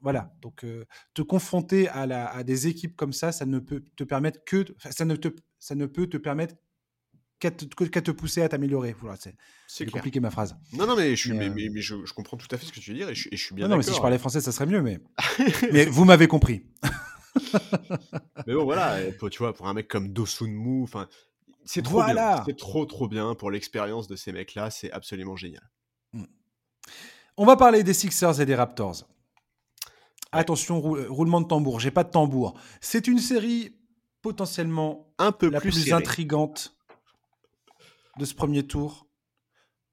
[0.02, 0.34] voilà.
[0.42, 4.04] Donc, euh, te confronter à, la- à des équipes comme ça, ça ne peut te
[4.04, 4.66] permettre que.
[4.92, 6.56] Ça ne, te, ça ne peut te permettre
[7.52, 8.96] qu'à te, pousser à t'améliorer.
[9.02, 9.18] Voilà,
[9.68, 10.56] c'est compliqué ma phrase.
[10.74, 12.66] Non, non, mais je, suis, Mais, mais, euh, mais- je, je comprends tout à fait
[12.66, 13.94] ce que tu veux dire et je, et je suis bien Non, non, mais si
[13.94, 14.82] je parlais français, ça serait mieux.
[14.82, 15.00] Mais,
[15.72, 16.64] mais vous m'avez compris.
[18.48, 21.08] Mais bon, voilà, pour- tu vois, pour un mec comme Dosunmu, enfin,
[21.66, 22.36] c'est trop Voilà.
[22.36, 22.44] bien.
[22.46, 24.70] C'est trop, trop bien pour l'expérience de ces mecs-là.
[24.70, 25.68] C'est absolument génial.
[27.38, 29.08] On va parler des Sixers et des Raptors.
[30.32, 31.80] Attention, euh, roulement de tambour.
[31.80, 32.54] J'ai pas de tambour.
[32.82, 33.76] C'est une série
[34.22, 36.76] potentiellement Un peu la plus, intrigante
[38.18, 39.08] de ce premier tour.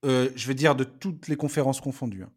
[0.04, 2.22] Euh, je vais dire de toutes les conférences confondues.
[2.24, 2.32] hein.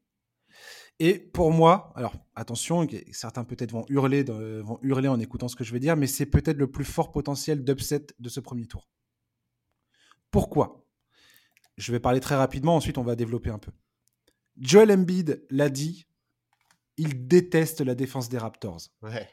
[1.00, 5.64] Et pour moi, alors attention, certains peut-être vont hurler, vont hurler en écoutant ce que
[5.64, 8.88] je vais dire, mais c'est peut-être le plus fort potentiel d'upset de ce premier tour.
[10.30, 10.86] Pourquoi?
[11.78, 13.72] Je vais parler très rapidement, ensuite on va développer un peu.
[14.60, 16.06] Joel Embiid l'a dit,
[16.98, 19.28] il déteste la défense des Raptors Ouais.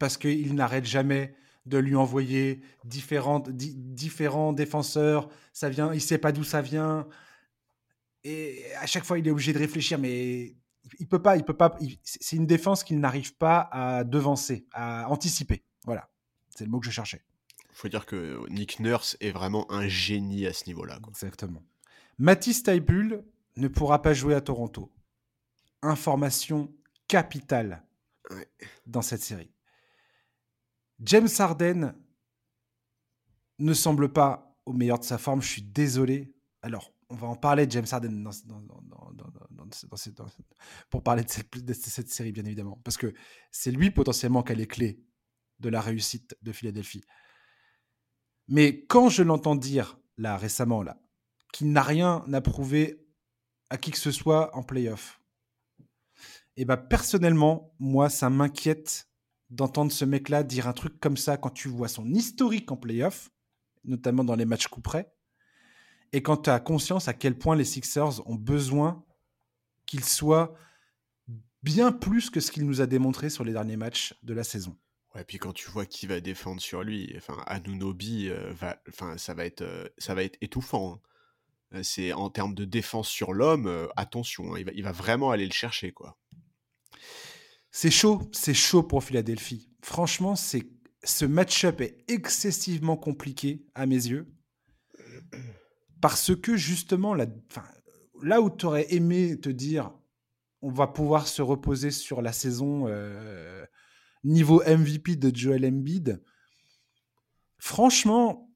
[0.00, 5.28] parce qu'il n'arrête jamais de lui envoyer différents, di- différents défenseurs.
[5.52, 7.06] Ça vient, il sait pas d'où ça vient.
[8.24, 10.54] Et à chaque fois, il est obligé de réfléchir, mais
[10.98, 11.76] il peut pas, il peut pas.
[11.80, 15.62] il- C'est une défense qu'il n'arrive pas à devancer, à anticiper.
[15.84, 16.08] Voilà,
[16.54, 17.22] c'est le mot que je cherchais.
[17.72, 20.98] Faut dire que Nick Nurse est vraiment un génie à ce niveau-là.
[21.08, 21.62] Exactement.
[22.18, 23.24] Mathis Taibul
[23.56, 24.92] ne pourra pas jouer à Toronto.
[25.82, 26.72] Information
[27.08, 27.82] capitale
[28.30, 28.46] Ouais.
[28.86, 29.50] dans cette série.
[31.00, 31.94] James Harden
[33.58, 35.42] ne semble pas au meilleur de sa forme.
[35.42, 36.34] Je suis désolé.
[36.62, 38.30] Alors, on va en parler de James Harden
[40.90, 42.80] pour parler de cette, série, bien évidemment.
[42.84, 43.12] Parce que
[43.50, 45.02] c'est lui potentiellement qui a les clés
[45.58, 47.04] de la réussite de Philadelphie.
[48.48, 51.00] Mais quand je l'entends dire, là, récemment, là,
[51.52, 53.06] qu'il n'a rien à prouver
[53.70, 55.20] à qui que ce soit en playoff,
[56.56, 59.09] et ben personnellement, moi, ça m'inquiète
[59.50, 63.30] d'entendre ce mec-là dire un truc comme ça quand tu vois son historique en playoff,
[63.84, 64.82] notamment dans les matchs coup
[66.12, 69.04] et quand tu as conscience à quel point les Sixers ont besoin
[69.86, 70.54] qu'il soit
[71.62, 74.76] bien plus que ce qu'il nous a démontré sur les derniers matchs de la saison.
[75.14, 78.80] Ouais, puis quand tu vois qui va défendre sur lui, enfin, Anunobi, euh, va,
[79.16, 80.94] ça va être, euh, ça va être étouffant.
[80.94, 81.00] hein.
[81.78, 85.30] Euh, C'est en termes de défense sur l'homme, attention, hein, il, va, il va vraiment
[85.30, 86.16] aller le chercher, quoi.
[87.70, 89.70] C'est chaud, c'est chaud pour Philadelphie.
[89.82, 90.68] Franchement, c'est
[91.04, 94.32] ce match-up est excessivement compliqué à mes yeux
[96.00, 99.92] parce que justement là, où tu aurais aimé te dire
[100.62, 103.64] on va pouvoir se reposer sur la saison euh,
[104.24, 106.22] niveau MVP de Joel Embiid.
[107.58, 108.50] Franchement,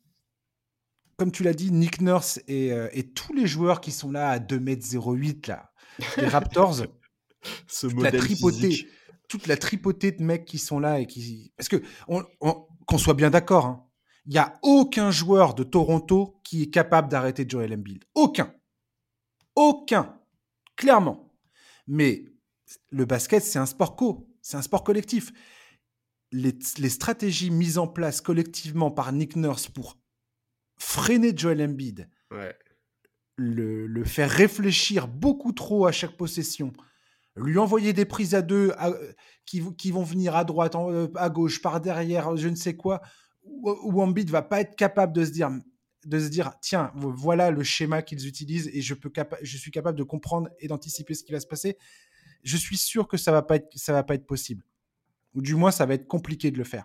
[1.17, 4.29] comme tu l'as dit, Nick Nurse et, euh, et tous les joueurs qui sont là
[4.31, 5.73] à 2m08 là,
[6.19, 6.83] les Raptors,
[7.69, 8.89] Ce la modèle tripotée, physique.
[9.29, 11.53] Toute la tripotée de mecs qui sont là et qui.
[11.57, 13.87] Parce que, on- on- qu'on soit bien d'accord, hein,
[14.27, 18.05] il n'y a aucun joueur de Toronto qui est capable d'arrêter Joel Embiid.
[18.15, 18.55] Aucun.
[19.57, 20.19] Aucun.
[20.77, 21.33] Clairement.
[21.87, 22.25] Mais
[22.91, 24.29] le basket, c'est un sport co.
[24.43, 25.33] C'est un sport collectif.
[26.33, 29.99] Les, les stratégies mises en place collectivement par Nick Nurse pour
[30.79, 32.57] freiner Joel Embiid, Ouais.
[33.37, 36.73] le, le faire réfléchir beaucoup trop à chaque possession,
[37.37, 38.93] lui envoyer des prises à deux à-
[39.45, 43.01] qui, vont venir à droite, euh, à gauche, par derrière, je ne sais quoi,
[43.43, 45.51] où, où Embiid va pas être capable de se dire
[46.07, 49.11] de se dire tiens, voilà le schéma qu'ils utilisent et je, peux
[49.43, 51.79] je suis capable de comprendre et d'anticiper ce qui va se passer,
[52.43, 54.65] je suis sûr que ça va pas être, ça va pas être possible.
[55.35, 56.85] Ou du moins, ça va être compliqué de le faire.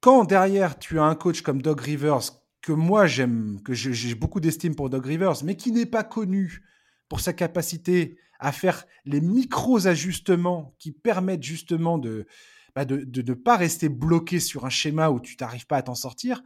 [0.00, 2.20] Quand derrière, tu as un coach comme Doug Rivers,
[2.60, 6.62] que moi j'aime, que j'ai beaucoup d'estime pour Doug Rivers, mais qui n'est pas connu
[7.08, 12.26] pour sa capacité à faire les micros ajustements qui permettent justement de,
[12.74, 15.94] bah, de ne pas rester bloqué sur un schéma où tu n'arrives pas à t'en
[15.94, 16.42] sortir,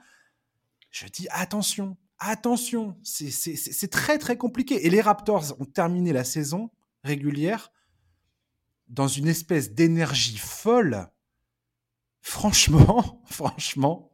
[0.91, 4.87] je dis attention, attention, c'est très très compliqué.
[4.87, 6.71] Et les Raptors ont terminé la saison
[7.03, 7.73] régulière
[8.89, 11.09] dans une espèce d'énergie folle.
[12.21, 14.13] Franchement, franchement,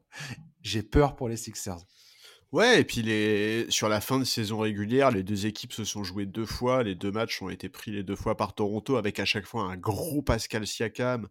[0.63, 1.85] j'ai peur pour les Sixers.
[2.53, 3.05] Ouais, et puis
[3.69, 6.83] sur la fin de saison régulière, les deux équipes se sont jouées deux fois.
[6.83, 9.65] Les deux matchs ont été pris les deux fois par Toronto, avec à chaque fois
[9.65, 11.29] un gros Pascal Siakam.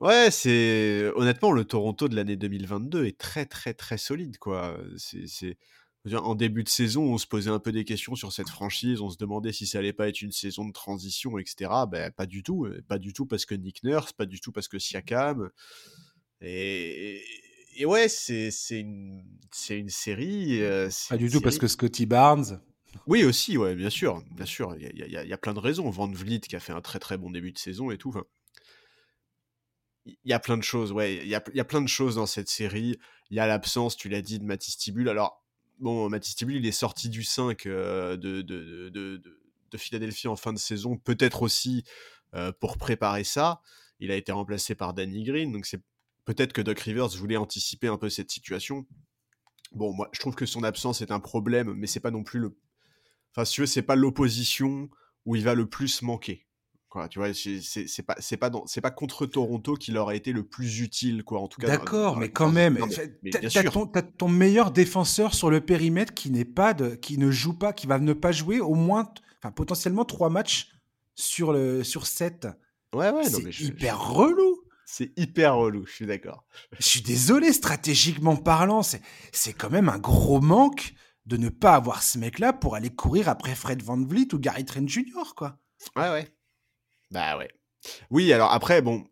[0.00, 4.76] Ouais, c'est honnêtement le Toronto de l'année 2022 est très très très solide quoi.
[4.96, 5.56] C'est
[6.12, 9.10] en début de saison, on se posait un peu des questions sur cette franchise, on
[9.10, 11.70] se demandait si ça allait pas être une saison de transition, etc.
[11.88, 14.66] Ben pas du tout, pas du tout parce que Nick Nurse, pas du tout parce
[14.66, 15.50] que Siakam.
[16.40, 17.22] Et,
[17.76, 19.24] et ouais, c'est une,
[19.70, 20.60] une série.
[21.08, 22.60] pas du tout parce que Scotty Barnes.
[23.06, 24.76] Oui, aussi, ouais, bien sûr, bien sûr.
[24.78, 25.88] Il y, y, a plein de raisons.
[25.90, 28.10] Van Vliet qui a fait un très très bon début de saison et tout.
[28.10, 28.24] Enfin,
[30.04, 31.16] il y a plein de choses, ouais.
[31.16, 32.98] Il y a, y a, plein de choses dans cette série.
[33.30, 35.08] Il y a l'absence, tu l'as dit, de Mathis Tibul.
[35.08, 35.42] Alors,
[35.78, 39.22] bon, Mathis Tibul, il est sorti du 5 euh, de, de, de,
[39.70, 41.84] de, Philadelphie en fin de saison, peut-être aussi
[42.34, 43.62] euh, pour préparer ça.
[44.00, 45.80] Il a été remplacé par Danny Green, donc c'est
[46.24, 48.86] peut-être que Doc Rivers voulait anticiper un peu cette situation.
[49.72, 52.40] Bon, moi, je trouve que son absence est un problème, mais c'est pas non plus
[52.40, 52.56] le.
[53.30, 54.90] Enfin, si tu veux, c'est pas l'opposition
[55.24, 56.46] où il va le plus manquer.
[56.92, 60.46] Quoi, tu vois, c'est pas c'est pas c'est pas contre Toronto qu'il aurait été le
[60.46, 61.66] plus utile quoi en tout cas.
[61.66, 62.78] D'accord, mais quand même,
[63.30, 67.54] t'as ton, ton, meilleur défenseur sur le périmètre qui n'est pas de qui ne joue
[67.54, 70.68] pas, qui va ne pas jouer au moins enfin potentiellement trois matchs
[71.14, 72.48] sur le sur 7.
[72.94, 74.61] Ouais ouais, c'est hyper relou.
[74.86, 76.44] C'est hyper relou, je suis d'accord.
[76.78, 80.94] Je suis désolé, stratégiquement parlant, c'est quand même un gros manque
[81.26, 84.64] de ne pas avoir ce mec-là pour aller courir après Fred Van Vliet ou Gary
[84.64, 85.34] Trent Jr.
[85.36, 85.58] quoi.
[85.96, 86.28] Ouais ouais.
[87.10, 87.48] Bah ouais.
[88.10, 89.04] Oui, alors après, bon.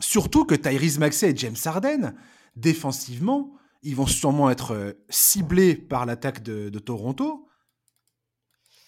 [0.00, 2.14] Surtout que Tyrese Maxey et James Harden,
[2.56, 7.48] défensivement, ils vont sûrement être euh, ciblés par l'attaque de, Toronto.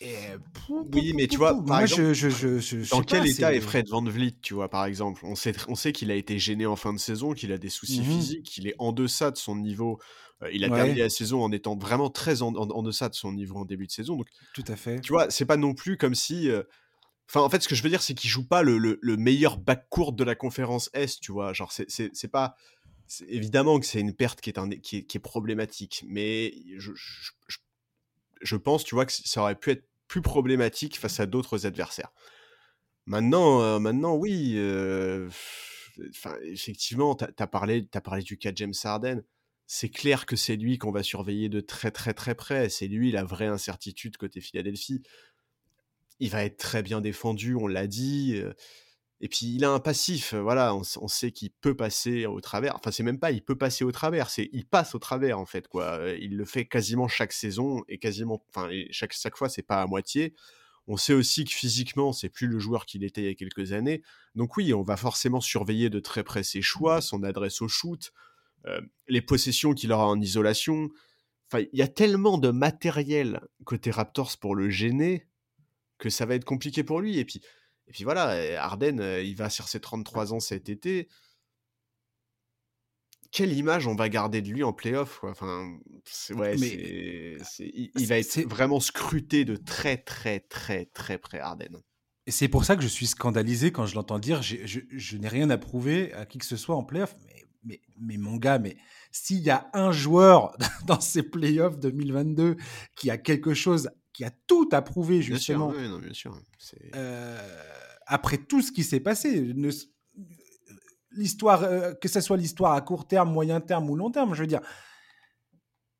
[0.02, 0.16] Et...
[0.68, 4.54] Oui, mais tu vois, par exemple, je, dans quel état est Fred Van Vliet, tu
[4.54, 5.24] vois, par exemple?
[5.24, 7.68] On sait, on sait qu'il a été gêné en fin de saison, qu'il a des
[7.68, 10.00] soucis mmh physiques, qu'il est en deçà de son niveau.
[10.42, 13.32] Euh, il a terminé la saison en étant vraiment très en, en, deçà de son
[13.32, 14.16] niveau en début de saison.
[14.16, 15.00] Donc, Tout à fait.
[15.00, 16.64] Tu vois, c'est pas non plus comme si euh,
[17.28, 19.56] Enfin, en fait, ce que je veux dire, c'est qu'il joue pas le, le, meilleur
[19.56, 21.54] backcourt de la conférence Est, tu vois.
[21.54, 22.56] Genre, c'est pas.
[23.28, 26.92] Évidemment que c'est une perte qui est, un, qui est, qui est problématique, mais je,
[26.94, 27.58] je,
[28.40, 32.12] je, pense, tu vois, que ça aurait pu être plus problématique face à d'autres adversaires.
[33.07, 34.57] Maintenant, euh, maintenant oui.
[34.57, 35.31] Euh,
[36.42, 39.22] effectivement, tu as, parlé, as parlé du cas James Harden.
[39.66, 42.68] C'est clair que c'est lui qu'on va surveiller de très très très près.
[42.68, 45.03] C'est lui la vraie incertitude côté Philadelphie
[46.20, 48.40] il va être très bien défendu, on l'a dit.
[49.24, 52.74] Et puis il a un passif, voilà, on, sait qu'il peut passer au travers.
[52.74, 55.46] Enfin, c'est même pas il peut passer au travers, c'est il passe au travers en
[55.46, 56.00] fait quoi.
[56.20, 59.87] Il le fait quasiment chaque saison et quasiment, enfin chaque chaque fois c'est pas à
[59.87, 60.35] moitié.
[60.88, 63.72] On sait aussi que physiquement c'est plus le joueur qu'il était il y a quelques
[63.72, 64.02] années.
[64.35, 68.12] Donc oui, on va forcément surveiller de très près ses choix, son adresse au shoot,
[69.06, 70.88] les possessions qu'il aura en isolation.
[71.48, 75.28] Enfin, il y a tellement de matériel côté Raptors pour le gêner
[75.98, 77.18] que ça va être compliqué pour lui.
[77.18, 77.40] Et puis,
[77.86, 81.08] et puis voilà, Arden, euh, il va sur ses 33 ans cet été.
[83.30, 85.78] Quelle image on va garder de lui en playoff Enfin,
[86.36, 91.80] ouais, il, va être vraiment scruté de très très très très près Arden.
[92.26, 95.28] Et c'est pour ça que je suis scandalisé quand je l'entends dire je, je, n'ai
[95.28, 97.16] rien à prouver à qui que ce soit en playoff.
[97.24, 98.76] Mais, mais, mais mon gars, mais
[99.10, 100.54] s'il y a un joueur
[100.86, 102.56] dans ces playoffs 2022
[102.96, 105.70] qui a quelque chose qui a tout approuvé justement.
[105.70, 106.83] Bien sûr, bien sûr.
[106.94, 107.38] Euh,
[108.07, 109.55] après tout ce qui s'est passé,
[111.12, 114.40] l'histoire, euh, que ce soit l'histoire à court terme, moyen terme ou long terme, je
[114.40, 114.61] veux dire,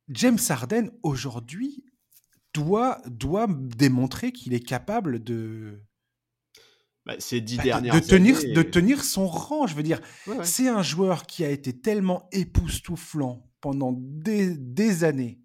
[0.09, 1.85] James Harden aujourd'hui
[2.53, 5.81] doit doit démontrer qu'il est capable de
[7.05, 9.65] bah, ces dix bah, dernières de, tenir de tenir son rang.
[9.65, 10.01] Je veux dire,
[10.43, 15.42] c'est un joueur qui a été tellement époustouflant pendant des, des années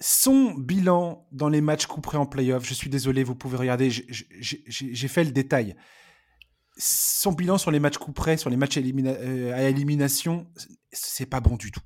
[0.00, 5.08] son bilan dans les matchs couperés en playoff, je suis désolé, vous pouvez regarder, j'ai
[5.08, 5.76] fait le détail.
[6.76, 10.50] son bilan sur les matchs coup près, sur les matchs euh, à élimination,
[10.90, 11.82] c'est pas bon du tout.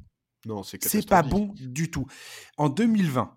[0.46, 2.06] Non, c'est C'est pas bon du tout.
[2.56, 3.36] En 2020,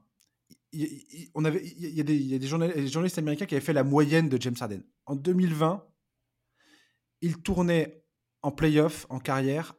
[0.74, 4.40] il, on avait, il y a, des, journalistes, américains qui avaient fait la moyenne de
[4.40, 4.84] James Harden.
[5.06, 5.84] En 2020,
[7.22, 8.04] il tournait
[8.44, 9.76] en playoff, en carrière,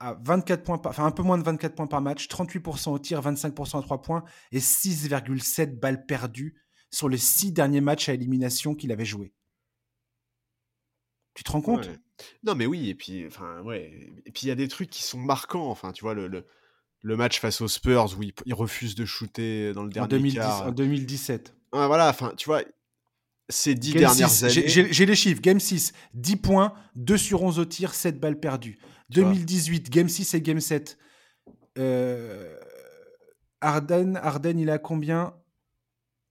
[0.00, 3.20] à 24 points, enfin un peu moins de 24 points par match, 38% au tir,
[3.20, 6.56] 25% à 3 points et 6,7 balles perdues
[6.90, 9.32] sur les 6 derniers matchs à élimination qu'il avait joués.
[11.34, 11.88] Tu te rends compte?
[12.42, 15.04] Non, mais oui, et puis, enfin, ouais, et puis il y a des trucs qui
[15.04, 15.70] sont marquants.
[15.70, 19.84] Enfin, tu vois, le, le, match face aux Spurs où il, refuse de shooter dans
[19.84, 20.66] le dernier en 2010, quart.
[20.66, 21.54] En 2017.
[21.72, 22.62] voilà, enfin, tu vois,
[23.48, 24.68] ces dix dernières années.
[24.68, 25.40] J'ai les chiffres.
[25.40, 28.78] Game 6, 10 points, 2 sur 11 au tir, 7 balles perdues.
[29.10, 30.98] 2018, Game 6 et Game 7.
[31.78, 32.56] Euh,
[33.60, 35.34] Arden, Arden, il a combien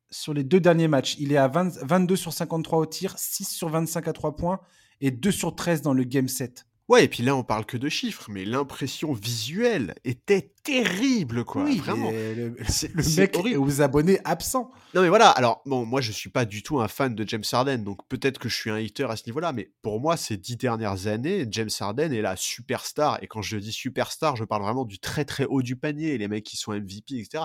[0.10, 1.16] sur les deux derniers matchs?
[1.20, 4.60] Il est à 22 sur 53 au tir, 6 sur 25 à 3 points
[5.02, 6.66] et 2 sur 13 dans le game 7.
[6.90, 11.66] Ouais, et puis là, on parle que de chiffres, mais l'impression visuelle était terrible, quoi.
[11.66, 12.12] Oui, vraiment.
[12.12, 13.60] Le, le mec horrible.
[13.60, 14.72] aux abonnés absents.
[14.94, 15.30] Non, mais voilà.
[15.32, 18.40] Alors, bon, moi, je suis pas du tout un fan de James Harden, donc peut-être
[18.40, 21.46] que je suis un hater à ce niveau-là, mais pour moi, ces dix dernières années,
[21.52, 23.22] James Harden est la superstar.
[23.22, 26.30] Et quand je dis superstar, je parle vraiment du très très haut du panier, les
[26.30, 27.44] mecs qui sont MVP, etc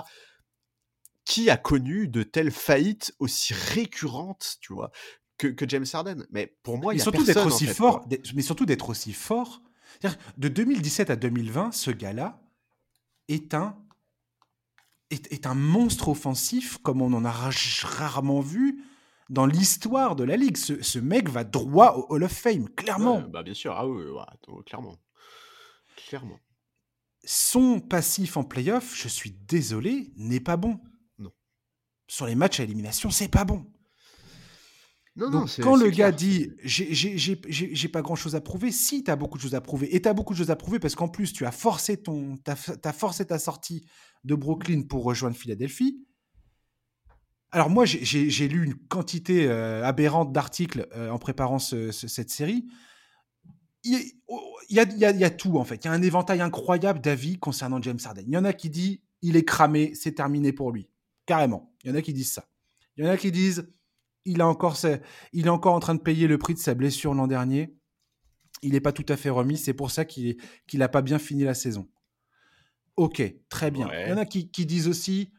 [1.25, 4.91] qui a connu de telles faillites aussi récurrentes, tu vois?
[5.37, 6.25] Que, James Harden.
[6.31, 9.61] Mais pour moi, il y a surtout d'être aussi fort, mais surtout d'être aussi fort.
[10.37, 12.41] De 2017 à 2020, ce gars-là
[13.27, 13.77] est un
[15.11, 18.83] est, un monstre offensif comme on en a rarement vu
[19.29, 20.57] dans l'histoire de la ligue.
[20.57, 23.21] Ce, mec va droit au Hall of Fame, clairement.
[23.21, 24.03] bah bien sûr, ah oui,
[24.65, 24.95] clairement,
[25.95, 26.39] clairement.
[27.25, 30.79] Son passif en playoff, je suis désolé, n'est pas bon.
[31.19, 31.31] Non.
[32.07, 33.65] Sur les matchs à élimination, c'est pas bon.
[35.15, 39.37] Donc, quand le gars dit j'ai pas grand chose à prouver, si tu as beaucoup
[39.37, 41.33] de choses à prouver, et tu as beaucoup de choses à prouver parce qu'en plus
[41.33, 43.85] tu as forcé, ton, as, forcé ta sortie
[44.23, 46.03] de Brooklyn pour rejoindre Philadelphie.
[47.51, 52.65] Alors, moi, j'ai lu une quantité euh, aberrante d'articles euh, en préparant cette série.
[53.83, 53.99] Il y, a,
[54.69, 55.83] il, y a, il y, a, tout en fait.
[55.83, 58.23] Il y a un éventail incroyable d'avis concernant James Harden.
[58.25, 60.89] Il y en a qui disent il est cramé, c'est terminé pour lui.
[61.27, 61.71] Carrément.
[61.83, 62.49] Il y en a qui disent ça.
[62.97, 63.67] Il y en a qui disent
[64.25, 64.77] il, a encore,
[65.33, 67.75] il est encore en train de payer le prix de sa blessure l'an dernier.
[68.61, 69.57] Il n'est pas tout à fait remis.
[69.57, 70.37] C'est pour ça qu'il
[70.73, 71.89] n'a pas bien fini la saison.
[72.95, 73.89] Ok, très bien.
[74.05, 75.31] Il y en a qui, disent aussi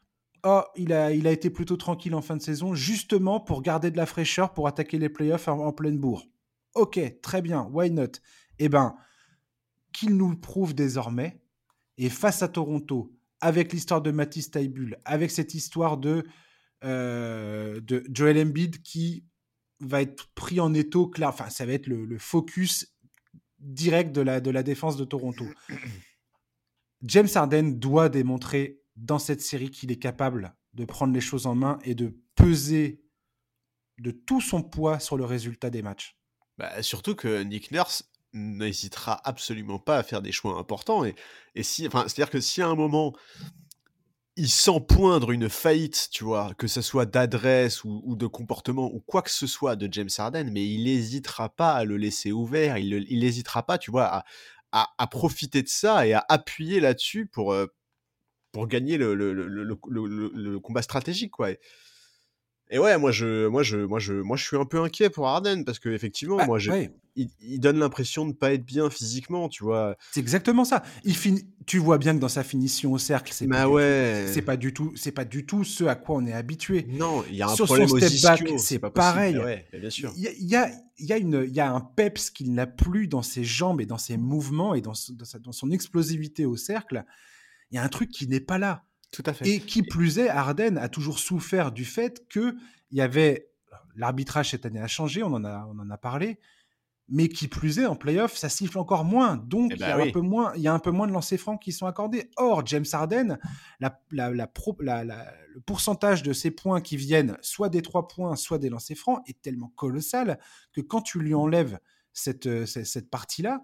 [0.47, 3.91] Oh, il a, il a été plutôt tranquille en fin de saison, justement pour garder
[3.91, 6.27] de la fraîcheur pour attaquer les playoffs en, pleine bourre.
[6.75, 8.19] Ok, très bien, why not?
[8.59, 8.95] Eh bien,
[9.93, 11.41] qu'il nous prouve désormais,
[11.97, 16.27] et face à Toronto, avec l'histoire de Matisse Taibul, avec cette histoire de
[16.85, 19.25] de Joel Embiid qui
[19.81, 21.29] va être pris en étau clair.
[21.29, 22.95] Enfin, ça va être le, focus
[23.59, 25.47] direct de la, de la défense de Toronto.
[27.03, 31.55] James Harden doit démontrer dans cette série qu'il est capable de prendre les choses en
[31.55, 33.03] main et de peser
[33.99, 36.17] de tout son poids sur le résultat des matchs.
[36.59, 41.05] Bah, surtout que Nick Nurse n'hésitera absolument pas à faire des choix importants.
[41.05, 41.15] Et,
[41.55, 43.15] et si, enfin, c'est-à-dire que si à un moment
[44.37, 49.01] il sent poindre une faillite, tu vois, que ce soit d'adresse ou, de comportement ou
[49.01, 52.77] quoi que ce soit de James Harden, mais il n'hésitera pas à le laisser ouvert,
[52.79, 54.25] il n'hésitera pas, tu vois,
[54.73, 57.67] à, profiter de ça et à appuyer là-dessus pour, euh,
[58.67, 61.51] gagner le, combat stratégique, quoi.
[62.73, 65.65] Ouais, moi je, moi je, moi je, moi je suis un peu inquiet pour Arden
[65.65, 66.59] parce que effectivement, bah, moi
[67.17, 69.97] il, donne l'impression de pas être bien physiquement, tu vois?
[70.13, 70.83] C'est exactement ça.
[71.05, 74.27] Il finit, tu vois bien que dans sa finition au cercle, c'est bah pas, ouais.
[74.33, 76.87] c'est pas du tout, c'est pas du tout ce à quoi on est habitué.
[76.89, 79.39] Non, il y a un Sur problème son step back, c'est pareil.
[79.39, 80.13] Ouais, bien sûr.
[80.17, 83.07] Il y, a, il y a une, il y a un peps qu'il n'a plus
[83.07, 84.95] dans ses jambes et dans ses mouvements et dans,
[85.41, 87.05] dans son explosivité au cercle.
[87.71, 88.85] Il y a un truc qui n'est pas là.
[89.15, 89.49] Tout à fait.
[89.49, 92.57] Et qui plus est, Arden a toujours souffert du fait qu'il
[92.91, 93.49] y avait.
[93.97, 96.39] L'arbitrage cette année a changé, on en a, on en a parlé.
[97.09, 99.37] Mais qui plus est, en playoff, ça siffle encore moins.
[99.37, 101.07] Donc, eh il, y a ben un peu moins, il y a un peu moins
[101.07, 102.31] de lancers francs qui sont accordés.
[102.37, 103.39] Or, James Harden,
[103.79, 108.71] la, la, le pourcentage de ses points qui viennent soit des trois points, soit des
[108.71, 110.41] lancers francs est tellement colossal
[110.73, 111.79] que quand tu lui enlèves
[112.15, 113.63] cette, cette, partie-là,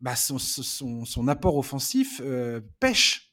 [0.00, 3.29] bah son, son, son, apport offensif euh, pêche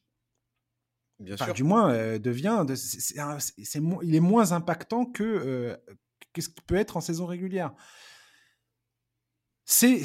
[1.19, 2.65] du moins, euh, devient.
[2.75, 5.77] c'est, il est moins impactant que euh,
[6.37, 7.73] ce qu'il peut être en saison régulière.
[9.65, 10.03] C'est,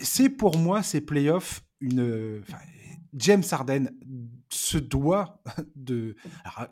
[0.00, 2.42] c'est pour moi ces playoffs une.
[3.14, 3.90] James Harden
[4.50, 5.42] se doit
[5.76, 6.16] de.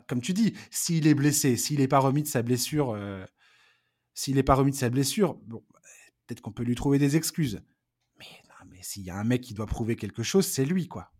[0.07, 3.25] comme tu dis, s'il est blessé, s'il n'est pas remis de sa blessure, euh,
[4.13, 5.63] s'il n'est pas remis de sa blessure, bon,
[6.25, 7.63] peut-être qu'on peut lui trouver des excuses.
[8.19, 8.25] Mais,
[8.69, 11.11] mais s'il y a un mec qui doit prouver quelque chose, c'est lui, quoi.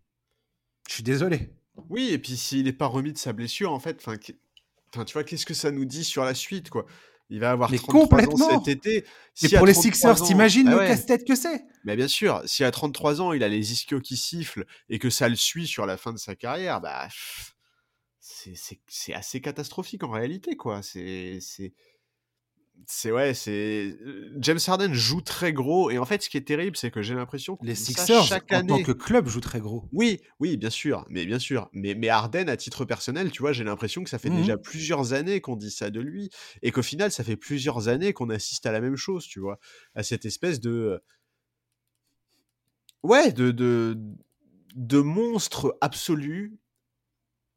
[0.87, 1.53] Je suis désolé.
[1.89, 4.33] Oui, et puis s'il n'est pas remis de sa blessure, en fait, enfin, tu
[5.13, 6.85] vois, qu'est-ce que ça nous dit sur la suite, quoi?
[7.29, 8.45] Il va avoir mais 33 complètement.
[8.45, 9.05] ans cet été.
[9.33, 11.61] Si pour les Sixers, t'imagines bah le casse-tête que c'est?
[11.83, 15.09] Mais bien sûr, si à 33 ans, il a les ischios qui sifflent et que
[15.09, 17.09] ça le suit sur la fin de sa carrière, bah
[18.19, 20.81] c'est assez catastrophique en réalité, quoi.
[20.81, 21.41] C'est
[22.85, 23.97] c'est ouais, c'est
[24.37, 27.15] James Harden joue très gros et en fait, ce qui est terrible, c'est que j'ai
[27.15, 28.71] l'impression que les Sixers chaque année...
[28.71, 29.89] en tant que club jouent très gros.
[29.91, 33.51] Oui, oui, bien sûr, mais bien sûr, mais mais Harden à titre personnel, tu vois,
[33.51, 36.29] j'ai l'impression que ça fait mmh déjà plusieurs années qu'on dit ça de lui
[36.61, 39.59] et qu'au final, ça fait plusieurs années qu'on assiste à la même chose, tu vois,
[39.95, 41.01] à cette espèce de
[43.03, 43.97] ouais, de de
[44.75, 46.59] de monstre absolu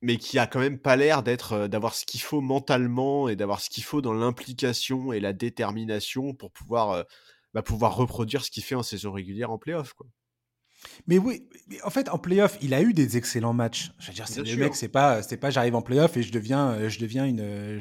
[0.03, 3.61] mais qui a quand même pas l'air d'être d'avoir ce qu'il faut mentalement et d'avoir
[3.61, 7.05] ce qu'il faut dans l'implication et la détermination pour pouvoir
[7.55, 10.07] bah, pouvoir reproduire ce qu'il fait en saison régulière en playoff quoi.
[11.07, 11.47] Mais oui,
[11.85, 13.91] en fait en playoff, il a eu des excellents matchs.
[13.99, 16.33] Je veux dire, c'est le mec, c'est pas c'est pas j'arrive en playoff et je
[16.33, 17.79] deviens je deviens une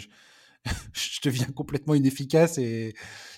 [0.93, 2.93] je, deviens complètement inefficace et,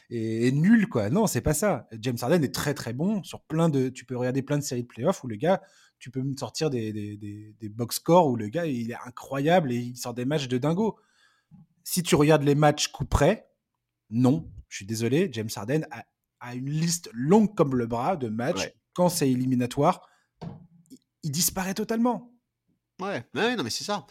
[0.10, 1.10] et, nul quoi.
[1.10, 1.88] Non, c'est pas ça.
[2.00, 4.84] James Harden est très très bon sur plein de tu peux regarder plein de séries
[4.84, 5.62] de playoffs où le gars
[6.02, 9.78] tu peux me sortir des, des, box scores où le gars, il est incroyable et
[9.78, 10.97] il sort des matchs de dingo.
[11.84, 13.47] Si tu regardes les matchs coup près,
[14.10, 18.74] non, je suis désolé, James Harden a, une liste longue comme le bras de matchs.
[18.93, 20.10] Quand c'est éliminatoire,
[21.22, 22.34] il, disparaît totalement.
[22.99, 24.08] Ouais, ouais non mais c'est ça.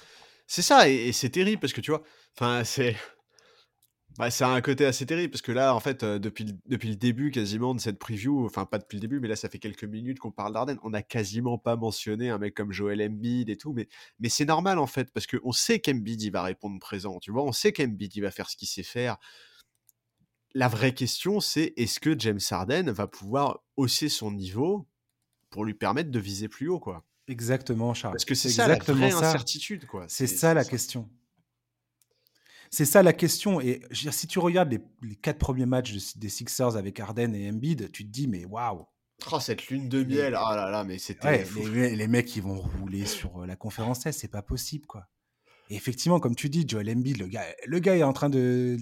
[0.46, 2.04] C'est ça, et, et c'est terrible parce que tu vois,
[2.36, 2.96] enfin, c'est
[4.20, 6.96] bah, c'est un côté assez terrible parce que là, en fait, depuis, le, depuis le
[6.96, 9.84] début quasiment de cette preview, enfin pas depuis le début, mais là ça fait quelques
[9.84, 13.56] minutes qu'on parle d'Arden, on n'a quasiment pas mentionné un mec comme Joel Embiid et
[13.56, 17.18] tout, mais, mais c'est normal en fait parce qu'on sait qu'Embiid il va répondre présent,
[17.18, 19.16] tu vois, on sait qu'Embiid il va faire ce qu'il sait faire.
[20.54, 24.86] La vraie question c'est est-ce que James Harden va pouvoir hausser son niveau
[25.50, 27.04] pour lui permettre de viser plus haut, quoi?
[27.28, 28.14] Exactement, Charles.
[28.14, 30.06] Parce que c'est ça la vraie incertitude, quoi.
[30.08, 31.08] C'est ça la question.
[32.70, 33.60] C'est ça la question.
[33.60, 38.04] Et si tu regardes les, quatre premiers matchs des Sixers avec Harden et Embiid, tu
[38.04, 38.86] te dis, mais waouh!
[39.32, 41.44] Oh, cette lune de miel, ah là là, mais c'était.
[41.74, 45.08] les, les, mecs, ils vont rouler sur euh, la conférence S, c'est pas possible, quoi.
[45.68, 48.78] Et effectivement, comme tu dis, Joel Embiid, le gars, le gars est en train de.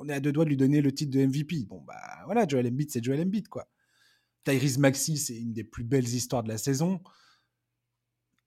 [0.00, 1.66] on est à deux doigts de lui donner le titre de MVP.
[1.68, 3.68] Bon, bah voilà, Joel Embiid, c'est Joel Embiid, quoi.
[4.44, 7.02] Tyrese Maxi, c'est une des plus belles histoires de la saison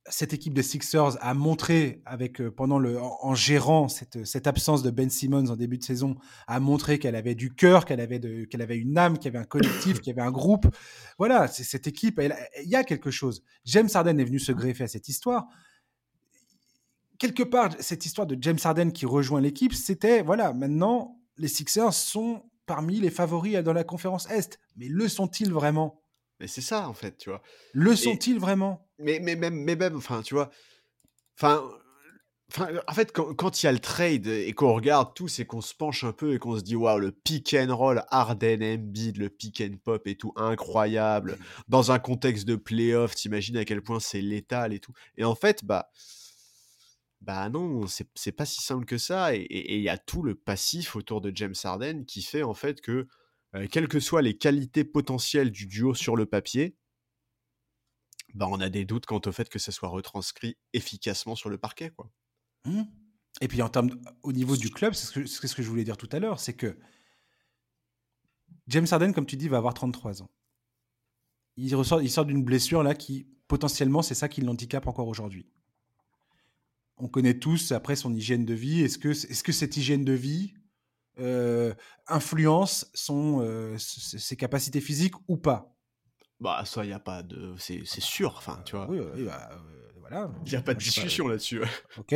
[0.09, 4.81] cette équipe des Sixers a montré, avec, euh, pendant le, en, gérant cette, cette, absence
[4.81, 6.15] de Ben Simmons en début de saison,
[6.47, 9.35] a montré qu'elle avait du cœur, qu'elle avait, de, qu'elle avait une âme, qu'il y
[9.35, 10.67] avait un collectif, qu'il y avait un groupe.
[11.19, 13.43] Voilà, c'est cette équipe, il y a quelque chose.
[13.65, 15.47] James Harden est venu se greffer à cette histoire.
[17.19, 21.93] Quelque part, cette histoire de James Harden qui rejoint l'équipe, c'était, voilà, maintenant, les Sixers
[21.93, 24.59] sont parmi les favoris dans la conférence Est.
[24.77, 26.00] Mais le sont-ils vraiment?
[26.41, 27.41] Mais c'est ça, en fait, tu vois?
[27.71, 28.89] Le sont-ils vraiment?
[28.97, 30.49] mais, mais, même, mais même, enfin, tu vois?
[31.37, 31.63] Enfin,
[32.87, 35.73] en fait, quand, il y a le trade et qu'on regarde tout, c'est qu'on se
[35.73, 39.29] penche un peu et qu'on se dit waouh, le pick and roll, Harden, Embiid, le
[39.29, 41.37] pick and pop et tout, incroyable.
[41.67, 44.93] Dans un contexte de playoff, t'imagines à quel point c'est létal et tout.
[45.15, 45.91] Et en fait, bah,
[47.21, 49.35] bah non, c'est pas si simple que ça.
[49.35, 52.81] Et il y a tout le passif autour de James Harden qui fait en fait
[52.81, 53.07] que
[53.55, 56.77] euh, quelles que soient les qualités potentielles du duo sur le papier,
[58.33, 61.57] bah, on a des doutes quant au fait que ça soit retranscrit efficacement sur le
[61.57, 61.89] parquet.
[61.89, 62.09] Quoi.
[62.65, 62.83] Mmh.
[63.41, 63.91] Et puis en termes
[64.23, 66.53] au niveau du club, c'est ce, ce, que je voulais dire tout à l'heure, c'est
[66.53, 66.77] que
[68.67, 70.29] James Harden, comme tu dis, va avoir 33 ans.
[71.57, 75.47] Il, ressort, il sort d'une blessure là qui, potentiellement, c'est ça qui l'handicape encore aujourd'hui.
[76.97, 78.81] On connaît tous après son hygiène de vie.
[78.81, 80.53] Est-ce que, est-ce que cette hygiène de vie,
[81.19, 81.73] euh,
[82.07, 85.75] influence son, euh, ses capacités physiques ou pas?
[86.39, 87.55] Bah, ça, il n'y a pas de.
[87.57, 88.89] C'est sûr, enfin, tu vois.
[88.89, 90.31] Oui, bah, euh, voilà.
[90.45, 91.61] Il n'y a pas de discussion là-dessus.
[91.97, 92.15] Ok.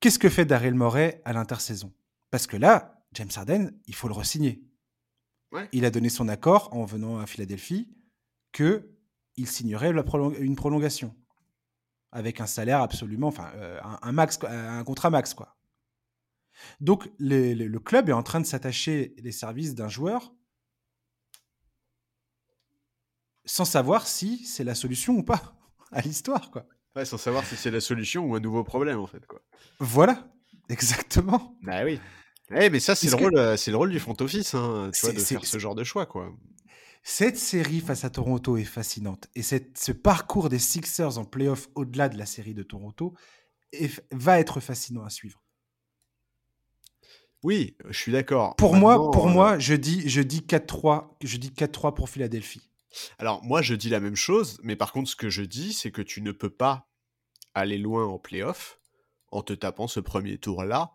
[0.00, 1.92] Qu'est-ce que fait Daryl Morey à l'intersaison?
[2.32, 4.64] Parce que là, James Harden, il faut le re-signer.
[5.70, 7.94] Il a donné son accord en venant à Philadelphie
[8.52, 8.90] que
[9.36, 10.02] il signerait la
[10.38, 11.14] une prolongation
[12.10, 15.56] avec un salaire absolument, enfin un, un, max, un contrat max quoi.
[16.80, 20.32] Donc, le club est en train de s'attacher les services d'un joueur
[23.44, 25.54] sans savoir si c'est la solution ou pas
[25.92, 26.66] à l'histoire, quoi.
[26.94, 29.40] Ouais, sans savoir si c'est la solution ou un nouveau problème, en fait, quoi.
[29.78, 30.30] Voilà,
[30.68, 31.56] exactement.
[31.62, 32.00] Bah oui.
[32.54, 35.14] Eh, mais ça, c'est le, rôle, euh, le rôle du front office, hein, tu vois,
[35.14, 36.30] de faire ce genre de choix, quoi.
[37.02, 39.28] Cette série face à Toronto est fascinante.
[39.34, 43.14] Et cette, ce parcours des Sixers en playoff au-delà de la série de Toronto
[44.12, 45.41] va être fascinant à suivre.
[47.42, 48.54] Oui, je suis d'accord.
[48.56, 52.68] Pour moi, pour euh, moi, je dis, je dis 4-3, je dis 4-3 pour Philadelphie.
[53.18, 55.90] Alors, moi, je dis la même chose, mais par contre, ce que je dis, c'est
[55.90, 56.88] que tu ne peux pas
[57.54, 58.78] aller loin en playoff
[59.30, 60.92] en te tapant ce premier tour-là,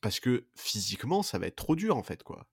[0.00, 2.46] parce que physiquement, ça va être trop dur, en fait, quoi.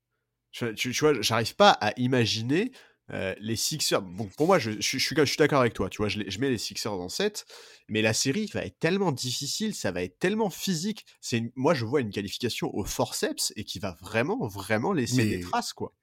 [0.52, 2.72] Tu, tu- tu vois, j'arrive pas à imaginer
[3.12, 4.02] euh, les Sixers.
[4.02, 6.20] Bon, pour moi, je, je- je suis, je suis d'accord avec toi, tu vois, je,
[6.40, 7.46] mets les Sixers en 7,
[7.88, 11.06] mais la série va être tellement difficile, ça va être tellement physique.
[11.22, 15.40] C'est Moi, je vois une qualification au forceps et qui va vraiment, vraiment laisser des
[15.42, 15.94] traces, quoi.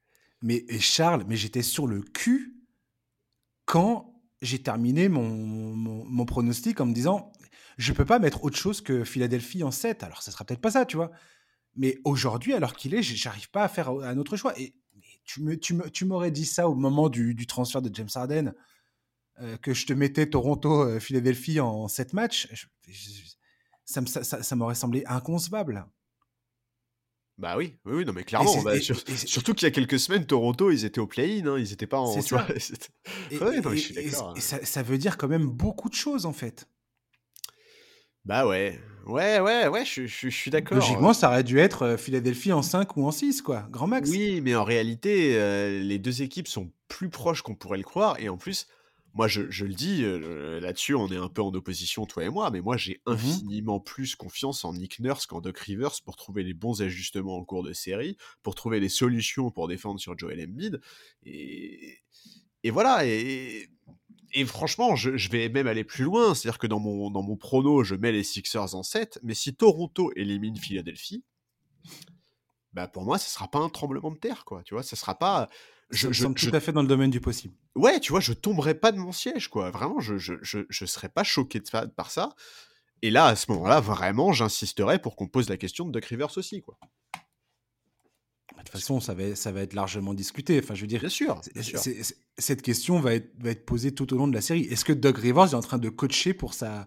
[0.42, 2.56] Mais et Charles, mais j'étais sur le cul
[3.64, 7.32] quand j'ai terminé mon, mon, mon pronostic en me disant
[7.78, 10.02] je peux pas mettre autre chose que Philadelphie en 7.
[10.02, 11.10] Alors, ça sera peut-être pas ça, tu vois.
[11.74, 14.58] Mais aujourd'hui, alors qu'il est, j'arrive pas à faire un autre choix.
[14.58, 14.74] Et
[15.26, 18.08] tu me, tu me- tu m'aurais dit ça au moment du, du transfert de James
[18.14, 18.54] Harden,
[19.40, 22.48] euh, que je te mettais Toronto, euh, Philadelphie en 7 matchs.
[22.52, 23.20] je- je-
[23.84, 25.86] ça, ça, ça- ça m'aurait semblé inconcevable.
[27.38, 28.62] Bah oui, oui, oui, non mais clairement.
[28.62, 31.46] bah, et- sur- et- surtout qu'il y a quelques semaines, Toronto, ils étaient au play-in,
[31.46, 32.06] hein, ils étaient pas en.
[32.14, 32.36] C'est tu ça.
[32.48, 32.88] vois, c'était-
[33.30, 34.32] Et, Ouais, non, mais et- je suis hein.
[34.38, 36.66] ça, ça veut dire quand même beaucoup de choses, en fait.
[38.26, 40.76] Bah ouais, ouais, ouais, ouais, je, je- je suis d'accord.
[40.78, 43.66] Logiquement, ça aurait dû être euh, Philadelphie en 5 ou en 6, quoi.
[43.70, 44.10] Grand max.
[44.10, 48.18] Oui, mais en réalité, euh, les deux équipes sont plus proches qu'on pourrait le croire.
[48.20, 48.66] Et en plus,
[49.14, 52.28] moi, je, je le dis, euh, là-dessus, on est un peu en opposition, toi et
[52.28, 53.14] moi, mais moi, j'ai Mhm.
[53.14, 57.44] infiniment plus confiance en Nick Nurse qu'en Doc Rivers pour trouver les bons ajustements en
[57.44, 60.80] cours de série, pour trouver les solutions pour défendre sur Joel Embiid.
[61.24, 61.98] Et,
[62.64, 63.68] et voilà, et,
[64.32, 66.34] et franchement, je, je vais même aller plus loin.
[66.34, 69.54] C'est-à-dire que dans mon, dans mon prono, je mets les Sixers en 7, mais si
[69.54, 71.24] Toronto élimine Philadelphie,
[72.72, 74.62] bah pour moi, ça sera pas un tremblement de terre, quoi.
[74.62, 75.48] Tu vois, ça sera pas.
[75.90, 77.54] Je, je- tout à fait dans le domaine du possible.
[77.76, 79.70] ouais, tu vois, je tomberai pas de mon siège, quoi.
[79.70, 82.34] Vraiment, je, je, je, serais pas choqué de par ça.
[83.02, 86.36] Et là, à ce moment-là, vraiment, j'insisterai pour qu'on pose la question de Duck Rivers
[86.38, 86.78] aussi, quoi.
[88.56, 90.58] De toute façon, ça va, ça va être largement discuté.
[90.62, 91.62] Enfin, je veux dire, Bien sûr, bien
[92.38, 94.62] cette question va être, va être posée tout au long de la série.
[94.62, 96.86] Est-ce que Doug Rivers est en train de coacher pour sa,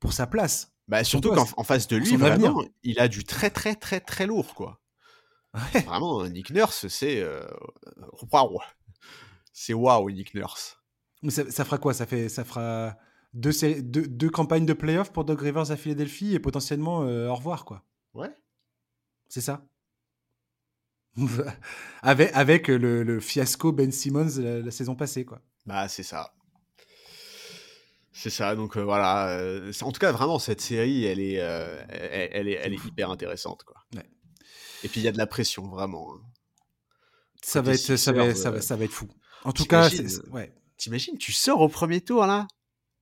[0.00, 0.72] pour sa place?
[0.86, 4.54] Bah, surtout qu'en face de lui, vraiment, il a du très, très, très, très lourd,
[4.54, 4.80] quoi.
[5.54, 5.80] Ouais.
[5.82, 7.20] Vraiment, Nick Nurse, c'est.
[7.20, 7.46] euh,
[8.32, 8.58] Waouh!
[9.52, 10.78] C'est waouh, Nick Nurse.
[11.22, 11.92] Mais ça, ça fera quoi?
[11.94, 12.96] Ça, fait, ça fera
[13.34, 13.50] deux,
[13.82, 17.64] deux, deux campagnes de playoffs pour Doug Rivers à Philadelphie et potentiellement euh, au revoir,
[17.64, 17.84] quoi.
[18.14, 18.30] Ouais.
[19.28, 19.66] C'est ça?
[22.02, 25.40] avec, avec le, le fiasco Ben Simmons la, la saison passée, quoi.
[25.66, 26.32] Bah, c'est ça.
[28.12, 29.28] C'est ça, donc euh, voilà.
[29.38, 32.84] euh, en tout cas, vraiment, cette série, elle est, euh, elle, elle est, elle est
[32.84, 33.76] hyper intéressante, quoi.
[33.94, 34.08] Ouais.
[34.82, 36.14] Et puis, il y a de la pression, vraiment.
[36.14, 36.20] hein.
[37.42, 39.06] Ça va, être, ça, va, ça, va, ça va être fou.
[39.44, 39.88] En tout cas,
[40.32, 40.52] ouais.
[40.76, 42.48] T'imagines, tu sors au premier tour, là?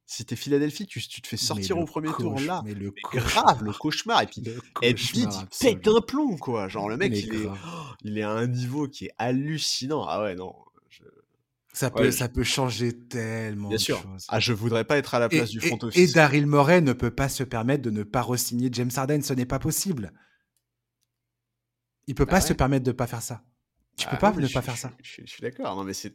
[0.08, 2.62] Si t'es Philadelphie, tu, tu te fais sortir au premier tour, là.
[2.64, 4.22] Mais le Mais grave, le cauchemar.
[4.22, 5.26] Et puis, Le il
[5.60, 6.68] pète un plomb, quoi.
[6.68, 7.58] Genre, le mec, Mais il est, grave.
[7.66, 10.04] oh, il est à un niveau qui est hallucinant.
[10.08, 10.54] Ah ouais, non.
[10.90, 11.02] je-
[11.72, 14.00] Ça peut, Ouais, ça peut changer tellement Bien de sûr.
[14.00, 14.26] choses.
[14.28, 16.10] Ah, je voudrais pas être à la Et, place du front et- office.
[16.10, 19.22] et Daryl Morey ne peut pas se permettre de ne pas re-signer James Harden.
[19.22, 20.12] Ce n'est pas possible.
[22.06, 22.46] Il peut Bah pas ouais.
[22.46, 23.42] se permettre de pas faire ça.
[23.96, 24.92] Tu Ah peux pas ne pas faire ça.
[25.02, 25.74] Je, suis- je suis d'accord.
[25.74, 26.12] Non, mais c'est,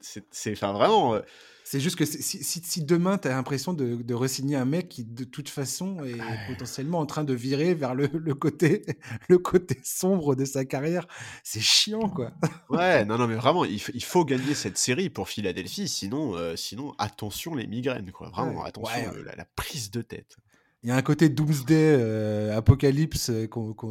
[0.52, 1.16] enfin, vraiment.
[1.16, 1.22] euh,
[1.64, 4.66] C'est juste que si, si, si- si demain tu as l'impression de, de re-signer un
[4.66, 6.38] mec qui de toute façon est Ouais.
[6.38, 8.86] potentiellement en train de virer vers le, le côté,
[9.30, 11.08] le côté sombre de sa carrière,
[11.44, 12.32] c'est chiant quoi.
[12.70, 16.94] Ouais, non, non, mais vraiment, il, faut gagner cette série pour Philadelphie, sinon, euh, sinon,
[17.00, 18.30] attention les migraines, quoi.
[18.30, 18.68] Vraiment, Ouais.
[18.68, 20.38] attention Ouais, le- la, la prise de tête.
[20.84, 23.48] Il y a un côté doomsday, euh, apocalypse euh,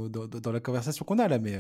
[0.09, 1.57] dans, dans la conversation qu'on a là, mais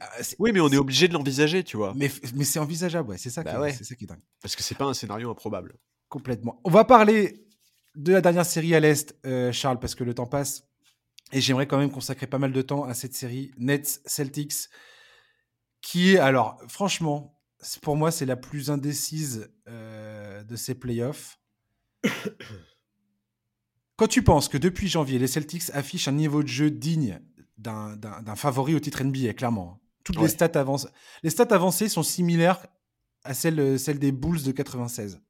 [0.00, 0.06] ah,
[0.38, 3.18] Oui, mais on est obligé de l'envisager, tu vois, mais, mais c'est envisageable, ouais.
[3.18, 3.72] C'est ça, Bah ouais.
[3.72, 4.22] ça qui est dingue.
[4.40, 5.76] parce que c'est pas un scénario improbable.
[6.08, 6.60] Complètement.
[6.64, 7.46] On va parler
[7.94, 10.64] de la dernière série à l'Est, euh, Charles, parce que le temps passe.
[11.32, 14.68] Et j'aimerais quand même consacrer pas mal de temps à cette série Nets Celtics,
[15.80, 17.40] qui est, alors, franchement,
[17.80, 21.38] pour moi, c'est la plus indécise euh, de ces playoffs.
[23.96, 27.20] Quand tu penses que depuis janvier, les Celtics affichent un niveau de jeu digne
[27.58, 27.96] d'un-
[28.36, 29.80] favori au titre NBA, clairement.
[30.04, 30.22] Toutes Ouais.
[30.24, 30.88] les stats avancées.
[31.22, 32.66] Les stats avancées sont similaires
[33.24, 35.20] à celles, celles des Bulls de 96.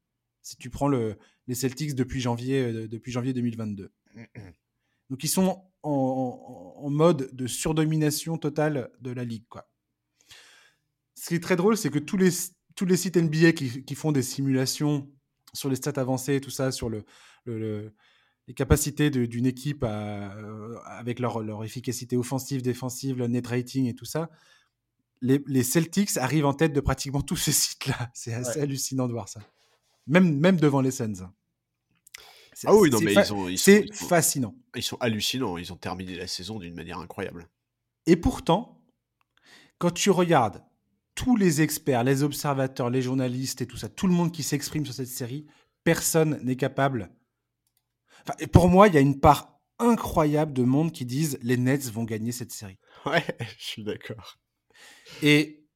[0.41, 3.93] Si tu prends le, les Celtics depuis janvier, euh, depuis janvier 2022.
[5.11, 9.47] Donc ils sont en, en- en mode de surdomination totale de la ligue.
[9.49, 9.68] Quoi.
[11.14, 12.31] Ce qui est très drôle, c'est que tous les,
[12.75, 15.11] tous les sites NBA qui, qui font des simulations
[15.53, 17.05] sur les stats avancées, tout ça, sur le,
[17.45, 17.95] le- le-
[18.49, 23.86] les capacités d'une équipe à, euh, avec leur, leur efficacité offensive, défensive, le net rating
[23.86, 24.30] et tout ça,
[25.20, 28.11] les, les Celtics arrivent en tête de pratiquement tous ces sites-là.
[28.14, 29.40] C'est assez hallucinant de voir ça.
[30.09, 31.30] Même, même devant les Suns.
[32.55, 34.55] C'est- Ah oui, non, mais ils ont, ils C'est fascinant.
[34.74, 35.57] ils sont hallucinants.
[35.57, 37.49] Ils ont terminé la saison d'une manière incroyable.
[38.07, 38.82] Et pourtant,
[39.78, 40.62] quand tu regardes
[41.14, 44.84] tous les experts, les observateurs, les journalistes et tout ça, tout le monde qui s'exprime
[44.84, 45.47] sur cette série,
[45.84, 47.11] personne n'est capable.
[48.23, 51.91] Enfin, pour moi, il y a une part incroyable de monde qui disent les Nets
[51.91, 52.79] vont gagner cette série.
[53.05, 53.25] Ouais,
[53.59, 54.39] je suis d'accord.
[55.23, 55.66] Et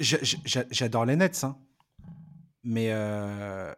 [0.00, 1.58] j'adore les Nets, hein.
[2.64, 3.72] mais, euh,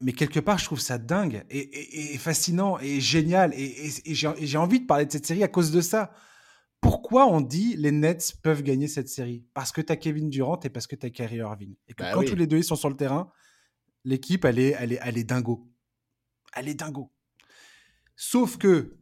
[0.00, 3.54] mais quelque part, je trouve ça dingue et, fascinant et génial.
[3.54, 6.12] Et, j'ai envie de parler de cette série à cause de ça.
[6.82, 9.46] Pourquoi on dit les Nets peuvent gagner cette série?
[9.54, 11.74] Parce que tu as Kevin Durant et parce que tu as Kyrie Irving.
[11.88, 13.32] Et que bah quand tous les deux sont sur le terrain,
[14.04, 15.66] l'équipe, elle est, elle, est, elle est dingo.
[16.54, 17.10] Elle est dingo.
[18.16, 18.96] Sauf que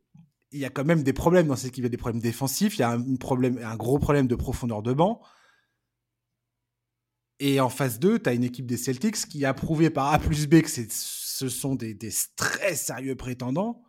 [0.52, 1.82] il y a quand même des problèmes dans cette équipe.
[1.82, 4.34] Il y a des problèmes défensifs, il y a un, problème, un gros problème de
[4.34, 5.22] profondeur de banc.
[7.40, 10.18] Et en phase 2, tu as une équipe des Celtics qui a prouvé par A
[10.18, 13.82] plus B que ce sont des, des, très sérieux prétendants.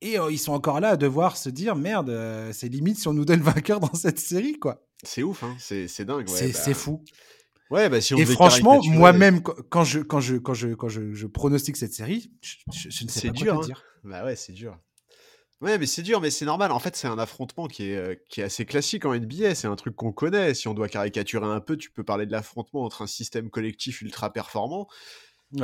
[0.00, 3.06] Et euh, ils sont encore là à devoir se dire merde, euh, c'est limite si
[3.06, 4.86] on nous donne vainqueur dans cette série, quoi.
[5.02, 6.28] C'est ouf, hein c'est dingue.
[6.28, 7.04] Ouais, c'est bah fou.
[7.70, 11.14] Ouais, bah si on Et franchement, moi-même, quand je, quand, je, quand, je, quand je,
[11.14, 12.32] je pronostique cette série,
[12.72, 13.66] je, ne sais pas dur, quoi hein.
[13.66, 13.84] dire.
[14.02, 14.76] Bah ouais, c'est dur.
[15.60, 16.72] Ouais, mais c'est dur, mais c'est normal.
[16.72, 19.54] En fait, c'est un affrontement qui est, euh, qui est assez classique en NBA.
[19.54, 20.54] C'est un truc qu'on connaît.
[20.54, 24.00] Si on doit caricaturer un peu, tu peux parler de l'affrontement entre un système collectif
[24.00, 24.88] ultra performant,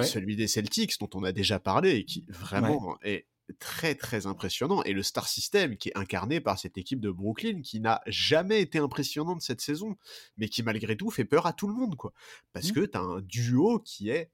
[0.02, 3.26] celui des Celtics, dont on a déjà parlé, et qui vraiment est
[3.58, 7.62] très très impressionnant, et le Star System qui est incarné par cette équipe de Brooklyn
[7.62, 9.96] qui n'a jamais été impressionnante cette saison,
[10.36, 12.12] mais qui malgré tout fait peur à tout le monde, quoi.
[12.52, 12.74] Parce mmh.
[12.74, 14.30] que t'as un duo qui est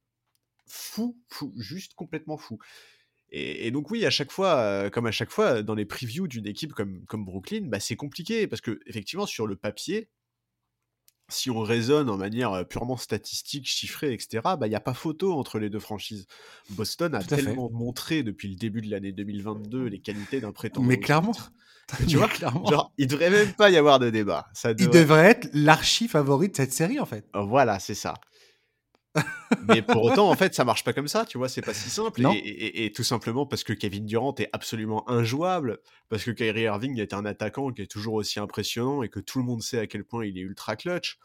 [0.66, 2.58] fou, fou, juste complètement fou.
[3.34, 6.46] Et, donc oui, à chaque fois, euh, comme à chaque fois, dans les previews d'une
[6.46, 10.10] équipe comme, comme Brooklyn, bah, c'est compliqué parce que effectivement sur le papier,
[11.32, 15.32] si on raisonne en manière purement statistique, chiffrée, etc., bah il n'y a pas photo
[15.32, 16.26] entre les deux franchises.
[16.70, 20.86] Boston a tellement montré depuis le début de l'année 2022 les qualités d'un prétendant.
[20.86, 21.34] Mais clairement.
[22.08, 22.66] tu vois, clairement.
[22.66, 24.48] Genre, il devrait même pas y avoir de débat.
[24.52, 24.84] Ça devrait...
[24.84, 27.26] Il devrait être l'archi favori de cette série, en fait.
[27.34, 28.14] Voilà, c'est ça
[29.68, 31.90] mais pour autant, en fait, ça marche pas comme ça, tu vois, c'est pas si
[31.90, 32.22] simple.
[32.34, 37.14] Et, tout simplement parce que Kevin Durant est absolument injouable, parce que Kyrie Irving est
[37.14, 40.04] un attaquant qui est toujours aussi impressionnant et que tout le monde sait à quel
[40.04, 41.18] point il est ultra clutch.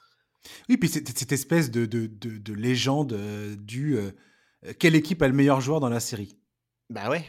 [0.69, 4.11] Oui, puis cette, cette espèce de, de, de, légende euh, du euh,
[4.79, 6.37] quelle équipe a le meilleur joueur dans la série?
[6.89, 7.25] Bah ouais.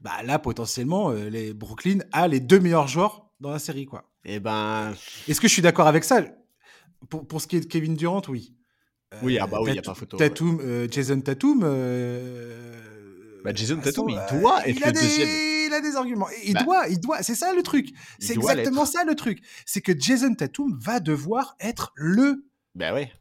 [0.00, 4.10] Bah là, potentiellement, euh, les Brooklyn a les deux meilleurs joueurs dans la série, quoi.
[4.24, 4.94] Et eh ben.
[5.28, 6.22] Est-ce que je suis d'accord avec ça?
[7.08, 8.54] Pour, pour ce qui est de Kevin Durant, oui.
[9.22, 10.16] Oui, ah bah oui, il n'y a pas photo.
[10.16, 11.60] Tatum, euh, Jason Tatum.
[11.62, 15.28] Euh, bah Jason Tatum, il doit être le deuxième.
[15.66, 16.28] Il a des arguments.
[16.44, 17.22] Il bah doit, il doit.
[17.22, 17.90] C'est ça le truc.
[18.18, 19.40] C'est exactement ça le truc.
[19.64, 22.46] C'est que Jason Tatum va devoir être le.
[22.74, 23.12] Bah ouais.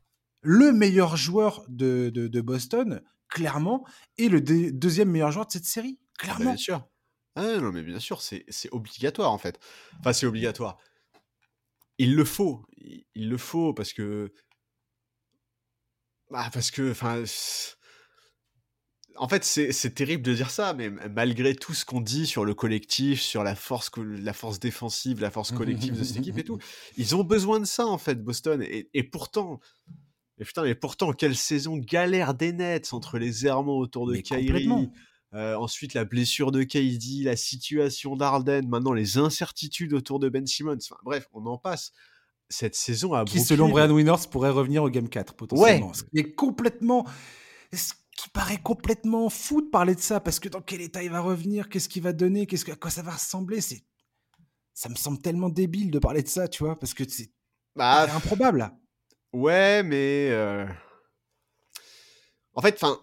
[0.41, 3.83] Le meilleur joueur de, de, Boston, clairement,
[4.19, 6.51] et le deuxième meilleur joueur de cette série, ah bah, clairement.
[6.51, 6.88] bien sûr.
[7.36, 9.59] Ah non, mais bien sûr, c'est obligatoire en fait.
[9.99, 10.77] Enfin, c'est obligatoire.
[11.97, 12.63] Il le faut.
[12.77, 14.31] Il le faut parce que
[16.30, 17.23] bah, parce que, enfin.
[19.17, 22.53] En fait, c'est terrible de dire ça, mais malgré tout ce qu'on dit sur le
[22.53, 26.57] collectif, sur la force, la force défensive, la force collective de cette équipe et tout,
[26.97, 28.61] ils ont besoin de ça, en fait, Boston.
[28.61, 29.61] Et, pourtant,
[30.38, 34.67] et putain, mais pourtant, quelle saison galère des Nets entre les errements autour de Kyrie,
[35.34, 40.45] euh, ensuite la blessure de KD, la situation d'Arden, maintenant les incertitudes autour de Ben
[40.45, 40.78] Simmons.
[40.82, 41.93] Enfin, bref, on en passe
[42.50, 45.93] cette saison à Qui, selon Brian Winners, pourrait revenir au Game 4, potentiellement.
[45.93, 47.06] Ce qui est complètement.
[47.74, 51.10] Ce qui paraît complètement fou de parler de ça, parce que dans quel état il
[51.10, 53.84] va revenir, qu'est-ce qu'il va donner, qu'est-ce que, à quoi ça va ressembler, c'est.
[54.74, 57.32] Ça me semble tellement débile de parler de ça, tu vois, parce que c'est
[57.76, 58.72] bah, improbable.
[59.34, 60.30] Ouais, mais.
[60.32, 60.66] Euh,
[62.54, 63.00] en fait, enfin.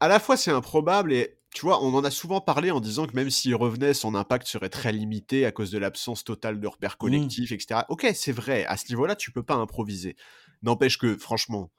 [0.00, 3.06] À la fois, c'est improbable et tu vois, on en a souvent parlé en disant
[3.06, 6.66] que même s'il revenait, son impact serait très limité à cause de l'absence totale de
[6.66, 6.98] repères mmh.
[6.98, 7.82] collectifs, etc.
[7.88, 10.16] Ok, c'est vrai, à ce niveau-là, tu peux pas improviser.
[10.62, 11.70] N'empêche que, franchement,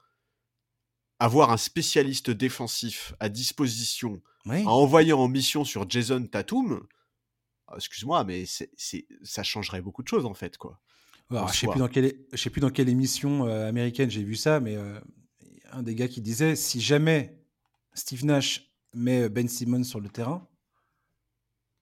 [1.19, 6.85] avoir un spécialiste défensif à disposition, à envoyer en mission sur Jason Tatum,
[7.67, 8.69] ah, excuse-moi, mais c'est,
[9.23, 10.79] ça changerait beaucoup de choses, en fait, quoi.
[11.31, 14.59] je sais plus dans quelle, sais plus dans quelle émission euh, américaine j'ai vu ça,
[14.59, 14.99] mais euh,
[15.71, 17.39] un des gars qui disait si jamais
[17.93, 20.47] Steve Nash met Ben Simmons sur le terrain,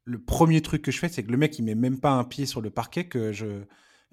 [0.06, 2.24] le premier truc que je fais, c'est que le mec, il met même pas un
[2.24, 3.64] pied sur le parquet que je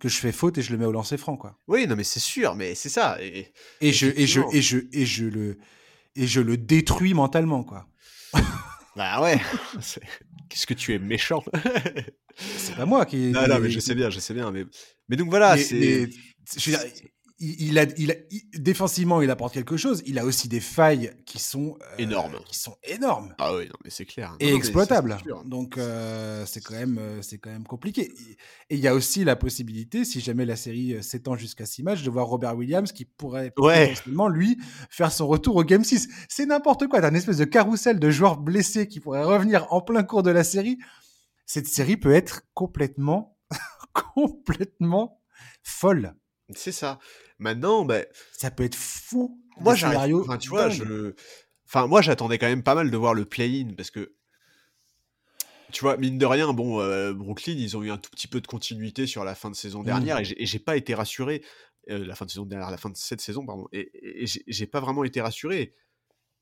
[0.01, 1.59] que je fais faute et je le mets au lancer franc quoi.
[1.66, 4.78] Oui, non mais c'est sûr, mais c'est ça et, et je et je et je
[4.92, 5.59] et je le
[6.14, 7.88] et je le détruis mentalement quoi.
[8.96, 9.40] bah ouais.
[10.49, 11.42] Qu'est-ce que tu es méchant.
[12.36, 14.64] c'est pas moi qui Non non, mais je sais bien, je sais bien mais
[15.09, 16.11] mais donc voilà, c'est
[17.41, 18.14] il, a, il,
[18.55, 20.03] défensivement, il apporte quelque chose.
[20.07, 22.39] Il a aussi des failles qui sont euh, énormes.
[22.47, 23.34] Qui sont énormes.
[23.39, 24.36] Ah oui, non, mais c'est clair.
[24.41, 25.16] Et exploitables.
[25.45, 28.12] Donc euh, c'est quand même, euh, c'est quand même compliqué.
[28.70, 32.03] Et il y a aussi la possibilité, si jamais la série s'étend jusqu'à 6 matchs,
[32.03, 34.59] de voir Robert Williams qui pourrait potentiellement lui
[34.91, 36.09] faire son retour au Game 6.
[36.28, 37.01] C'est n'importe quoi.
[37.01, 40.30] T'as une espèce de carrousel de joueurs blessés qui pourraient revenir en plein cours de
[40.30, 40.78] la série.
[41.47, 43.39] Cette série peut être complètement,
[44.14, 45.22] complètement
[45.62, 46.14] folle.
[46.55, 46.99] C'est ça.
[47.39, 49.41] Maintenant, ben, ça peut être fou.
[49.61, 49.74] Moi.
[49.74, 51.14] Enfin, tu vois, je.
[51.66, 54.14] Enfin, moi, j'attendais quand même pas mal de voir le play-in parce que.
[55.70, 58.41] Tu vois, mine de rien, bon, euh, Brooklyn, ils ont eu un tout petit peu
[58.41, 60.32] de continuité sur la fin de saison dernière mmh.
[60.39, 61.45] et j'ai pas été rassuré.
[61.91, 63.68] Euh, la fin de saison dernière, la fin de cette saison, pardon.
[63.72, 63.91] Et,
[64.22, 65.74] et j'ai pas vraiment été rassuré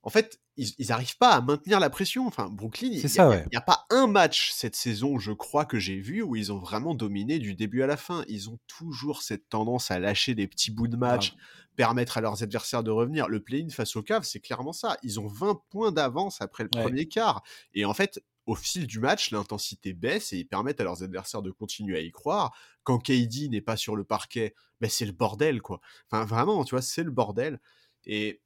[0.06, 2.28] en fait, ils n'arrivent pas à maintenir la pression.
[2.28, 6.22] Enfin, Brooklyn, il n'y a, pas un match cette saison, je crois, que j'ai vu
[6.22, 8.24] où ils ont vraiment dominé du début à la fin.
[8.28, 11.34] Ils ont toujours cette tendance à lâcher des petits bouts de match,
[11.74, 13.26] permettre à leurs adversaires de revenir.
[13.26, 14.96] Le play-in face au Cavs, c'est clairement ça.
[15.02, 17.42] Ils ont 20 points d'avance après le premier quart.
[17.74, 21.42] Et en fait, au fil du match, l'intensité baisse et ils permettent à leurs adversaires
[21.42, 22.56] de continuer à y croire.
[22.84, 25.80] Quand KD n'est pas sur le parquet, ben c'est le bordel, quoi.
[26.08, 27.58] Enfin, vraiment, tu vois, c'est le bordel.
[28.04, 28.40] Et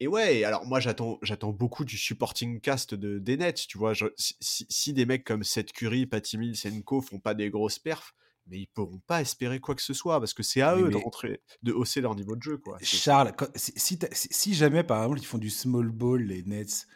[0.00, 3.92] et ouais, alors moi j'attends, j'attends beaucoup du supporting cast de, des Nets, tu vois.
[4.16, 8.14] si, des mecs comme Seth Curry, Patty Mills, Senko font pas des grosses perfs,
[8.46, 10.96] mais ils pourront pas espérer quoi que ce soit parce que c'est à eux de
[10.96, 12.78] rentrer, de hausser leur niveau de jeu, quoi.
[12.80, 16.86] Charles, si, si, jamais par exemple ils font du small ball les Nets,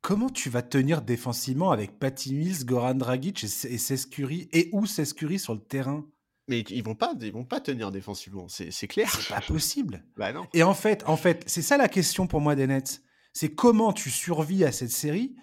[0.00, 4.70] comment tu vas tenir défensivement avec Patty Mills, Goran Dragic et, et Seth Curry et
[4.72, 6.04] où Seth Curry sur le terrain?
[6.50, 9.10] Mais ils vont pas, ils vont pas tenir défensivement, c'est clair.
[9.10, 10.04] C'est pas possible.
[10.16, 10.46] bah non.
[10.52, 13.02] Et en fait, en fait, c'est ça la question pour moi des Nets.
[13.32, 15.36] C'est comment tu survis à cette série,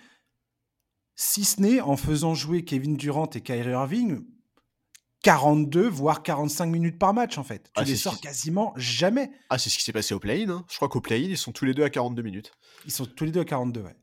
[1.16, 4.20] si ce n'est en faisant jouer Kevin Durant et Kyrie Irving
[5.24, 7.64] 42 voire 45 minutes par match en fait.
[7.64, 9.32] Tu ah, les sors quasiment jamais.
[9.50, 10.50] Ah, c'est ce qui s'est passé au play-in.
[10.50, 10.66] Hein.
[10.70, 12.52] Je crois qu'au play-in, ils sont tous les deux à 42 minutes.
[12.86, 13.96] Ils sont tous les deux à 42, ouais.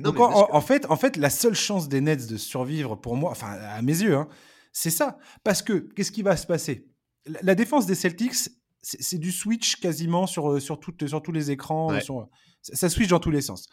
[0.00, 3.52] Donc en, fait, en fait, la seule chance des Nets de survivre pour moi, enfin
[3.52, 4.28] à mes yeux, hein,
[4.72, 5.18] c'est ça.
[5.44, 6.88] Parce que, qu'est-ce qui va se passer?
[7.42, 8.34] La, défense des Celtics,
[8.80, 11.90] c'est du switch quasiment sur, euh, sur, sur tous les écrans.
[12.62, 13.68] ça, switch dans tous les sens.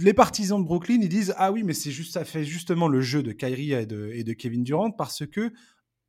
[0.00, 3.00] Les partisans de Brooklyn, ils disent Ah oui, mais c'est juste, ça fait justement le
[3.00, 5.52] jeu de Kyrie et de, et de Kevin Durant parce que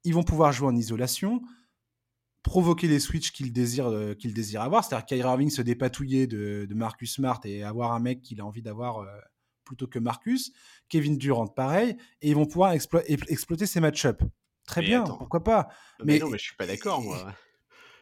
[0.04, 1.42] ils vont pouvoir jouer en isolation,
[2.44, 4.86] provoquer les switches qu'ils désirent, euh, qu'ils désirent avoir.
[4.86, 8.46] C'est-à-dire Kyrie Irving se dépatouiller de, de, Marcus Smart et avoir un mec qu'il a
[8.46, 9.08] envie d'avoir euh,
[9.66, 10.52] plutôt que Marcus.
[10.88, 11.98] Kevin Durant, pareil.
[12.22, 14.22] Et ils vont pouvoir exploiter ces match-up.
[14.66, 15.68] Très bien, pourquoi pas.
[16.04, 17.34] Mais, non, mais je suis pas d'accord, moi.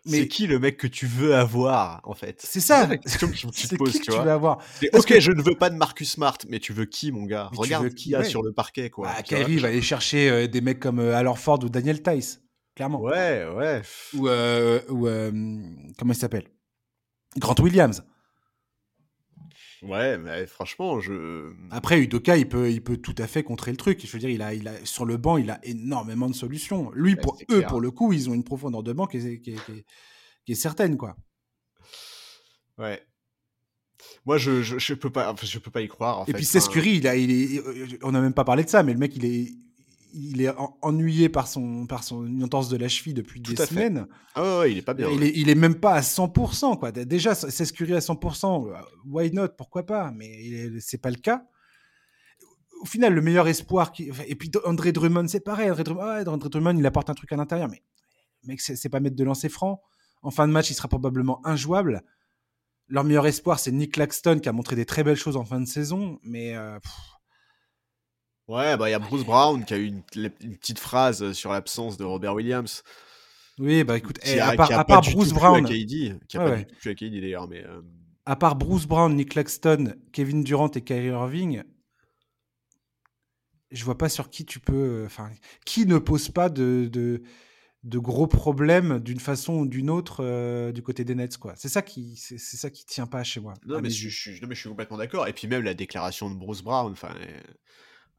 [0.06, 0.18] Mais...
[0.18, 2.42] C'est qui le mec que tu veux avoir, en fait?
[2.44, 2.88] C'est ça.
[2.88, 4.24] la question que tu te poses, tu, vois.
[4.24, 4.58] veux avoir?
[4.92, 7.50] Ok, je ne veux pas de Marcus Smart, mais tu veux qui, mon gars?
[7.54, 9.10] Regarde qui y a sur le parquet, quoi.
[9.16, 12.42] Ah, Kyrie va aller chercher euh, des mecs comme euh, Al Ford ou Daniel Tice,
[12.76, 13.00] clairement.
[13.00, 13.82] Ouais, ouais.
[14.16, 15.06] Ou, euh, ou
[15.98, 16.50] comment il s'appelle?
[17.38, 18.04] Grant Williams.
[19.84, 21.52] Ouais, mais franchement, je.
[21.70, 24.06] Après, Udoka, il peut, il peut tout à fait contrer le truc.
[24.06, 26.92] Je veux dire, il a, il a, sur le banc, il a énormément de solutions.
[26.94, 29.52] Lui, pour eux, pour le coup, ils ont une profondeur de banc qui est, qui
[30.48, 31.16] est, certaine, quoi.
[32.78, 33.02] Ouais.
[34.26, 36.24] Moi, je, je, peux pas, je peux pas y croire.
[36.28, 38.94] Et puis, Sescuri, il a, il est, on n'a même pas parlé de ça, mais
[38.94, 39.52] le mec, il est,
[40.14, 44.08] il est ennuyé par son par son entorse de la cheville depuis des semaines.
[44.36, 45.10] Ah ouais, il est pas bien.
[45.10, 46.92] Il, est, même pas à 100% quoi.
[46.92, 49.50] Déjà s'escurer à 100%, euh, why not?
[49.58, 50.12] Pourquoi pas?
[50.12, 51.46] Mais c'est pas le cas.
[52.82, 55.72] Au final, le meilleur espoir qui et puis André Drummond, c'est pareil.
[55.72, 57.82] André Drummond, il apporte un truc à l'intérieur, mais
[58.44, 59.82] mec, c'est pas mettre de lancer franc.
[60.22, 62.04] En fin de match, il sera probablement injouable.
[62.88, 65.60] Leur meilleur espoir, c'est Nick Claxton qui a montré des très belles choses en fin
[65.60, 66.78] de saison, mais euh,
[68.48, 71.98] Ouais, bah il y a Bruce Brown qui a eu une, petite phrase sur l'absence
[71.98, 72.84] de Robert Williams.
[73.58, 77.22] Oui, bah écoute, eh, à, part, Bruce Brown, qui a pas du tout à KD
[77.22, 77.82] d'ailleurs, mais euh,
[78.26, 81.64] à part Bruce Brown, Nick Claxton, Kevin Durant et Kyrie Irving,
[83.72, 85.30] je vois pas sur qui tu peux, enfin,
[85.66, 87.24] qui ne pose pas de, de,
[87.84, 91.54] de gros problèmes d'une façon ou d'une autre euh, du côté des Nets, quoi.
[91.56, 93.54] C'est ça qui, c'est ça qui tient pas chez moi.
[93.66, 95.28] Non, mais je, non mais je, suis complètement d'accord.
[95.28, 97.16] Et puis même la déclaration de Bruce Brown, enfin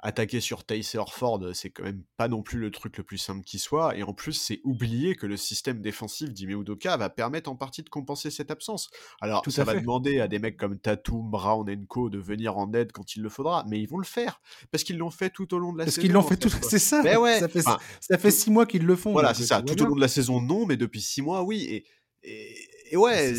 [0.04, 3.42] attaquer sur Taysir Ford, c'est quand même pas non plus le truc le plus simple
[3.42, 3.96] qui soit.
[3.96, 7.88] Et en plus, c'est oublier que le système défensif d'Ime va permettre en partie de
[7.88, 8.90] compenser cette absence.
[9.22, 12.58] Alors, Tout ça va demander à des mecs comme Tatum, Brown et Co de venir
[12.58, 15.30] en aide quand il le faudra, mais ils vont le faire parce qu'ils l'ont fait
[15.30, 15.94] tout au long de la saison.
[15.96, 16.50] Parce qu'ils l'ont fait tout.
[16.62, 17.02] C'est ça.
[17.02, 17.40] Ben ouais.
[17.40, 19.12] Ça fait, ça fait six mois qu'ils le font.
[19.12, 19.62] Voilà, c'est ça.
[19.62, 21.84] Tout au long de la saison, non, mais depuis six mois, oui.
[22.22, 22.54] Et,
[22.90, 23.32] et, ouais.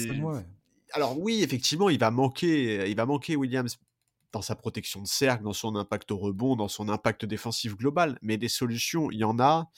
[0.93, 3.77] Alors oui, effectivement, il va manquer, il va manquer Williams
[4.35, 8.19] dans sa protection de cercle, dans son impact au rebond, dans son impact défensif global.
[8.21, 9.71] Mais des solutions, il y en a.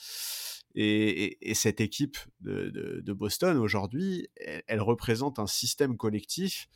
[0.74, 4.28] Et, cette équipe de, Boston aujourd'hui,
[4.66, 6.70] elle, représente un système collectif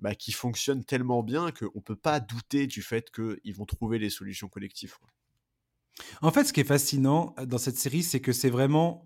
[0.00, 3.98] bah, qui fonctionne tellement bien qu'on ne peut pas douter du fait qu'ils vont trouver
[3.98, 4.94] les solutions collectives.
[6.22, 9.04] En fait, ce qui est fascinant euh, dans cette série, c'est que c'est vraiment.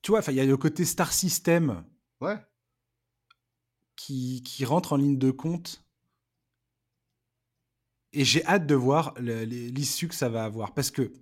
[0.00, 1.84] Tu vois, il y a le côté Star System
[2.22, 2.38] ouais.
[3.96, 5.84] qui, qui rentre en ligne de compte.
[8.12, 10.74] Et j'ai hâte de voir l'issue que ça va avoir.
[10.74, 11.12] Parce que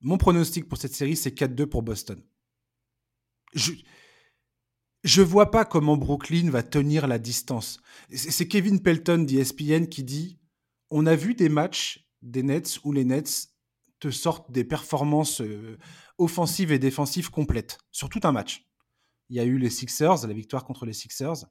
[0.00, 2.22] mon pronostic pour cette série, c'est 4-2 pour Boston.
[3.54, 3.72] Je
[5.04, 7.80] je vois pas comment Brooklyn va tenir la distance.
[8.10, 10.40] C'est Kevin Pelton d'ESPN qui dit
[10.90, 13.50] on a vu des matchs des Nets où les Nets
[14.00, 15.78] te sortent des performances euh,
[16.18, 18.66] offensives et défensives complètes sur tout un match.
[19.28, 21.46] Il y a eu les Sixers, la victoire contre les Sixers.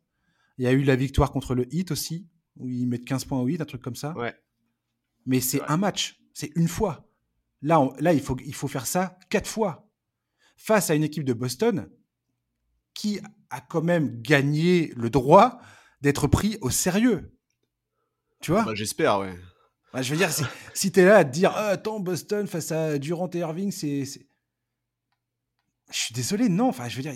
[0.58, 2.28] Il y a eu la victoire contre le Heat aussi,
[2.58, 4.14] où ils mettent 15 points au Heat, un truc comme ça.
[5.26, 7.10] Mais c'est un match, c'est une fois.
[7.62, 9.90] Là, là il, faut, il faut faire ça quatre fois.
[10.58, 11.90] Face à une équipe de Boston
[12.94, 13.20] qui
[13.50, 15.60] a quand même gagné le droit
[16.02, 17.38] d'être pris au sérieux.
[18.42, 18.64] Tu vois?
[18.64, 19.36] Bah, J'espère, ouais.
[19.92, 20.30] Bah, je veux dire,
[20.74, 23.72] si, tu es là à te dire ah, Attends, Boston face à Durant et Irving,
[23.72, 24.04] c'est.
[25.92, 26.70] Je suis désolé, non.
[26.70, 27.14] Enfin, je veux dire,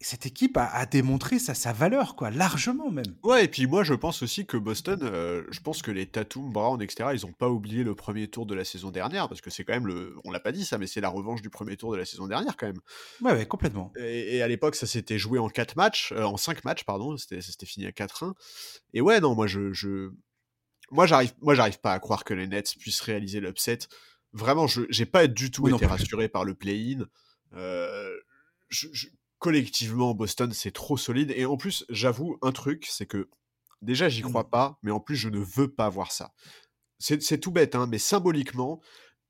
[0.00, 3.14] cette équipe a, démontré sa, sa, valeur, quoi, largement même.
[3.22, 6.52] Ouais, et puis moi, je pense aussi que Boston, euh, je pense que les Tatum,
[6.52, 9.50] Brown, etc., ils ont pas oublié le premier tour de la saison dernière, parce que
[9.50, 10.14] c'est quand même le.
[10.24, 12.26] On l'a pas dit ça, mais c'est la revanche du premier tour de la saison
[12.26, 12.80] dernière, quand même.
[13.22, 13.92] Ouais, ouais, complètement.
[13.96, 17.40] Et, à l'époque, ça s'était joué en 4 matchs, euh, en 5 matchs, pardon, ça
[17.40, 18.32] s'était fini à 4-1.
[18.94, 19.72] Et ouais, non, moi, je.
[19.72, 20.10] je...
[20.92, 23.78] Moi, j'arrive, moi, j'arrive pas à croire que les Nets puissent réaliser l'upset.
[24.32, 27.06] Vraiment, je j'ai pas du tout été rassuré par le play-in.
[27.54, 28.14] Euh,
[28.68, 29.08] je
[29.38, 31.32] collectivement, Boston, c'est trop solide.
[31.36, 33.28] Et en plus, j'avoue un truc, c'est que
[33.82, 34.50] déjà, j'y crois mmh.
[34.50, 36.32] pas, mais en plus, je ne veux pas voir ça.
[36.98, 38.80] C'est tout bête, hein, mais symboliquement,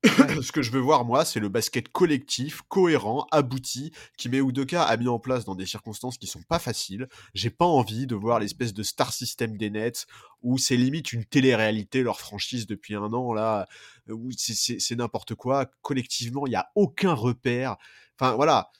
[0.05, 4.95] ce que je veux voir, moi, c'est le basket collectif, cohérent, abouti, qui Udoka a
[4.95, 7.09] mis en place dans des circonstances qui sont pas faciles.
[7.33, 10.05] J'ai pas envie de voir l'espèce de star system des Nets,
[10.43, 13.67] où c'est limite une télé-réalité, leur franchise depuis un an, là,
[14.07, 15.65] où c'est n'importe quoi.
[15.81, 17.75] Collectivement, il n'y a aucun repère.
[18.19, 18.71] Enfin, voilà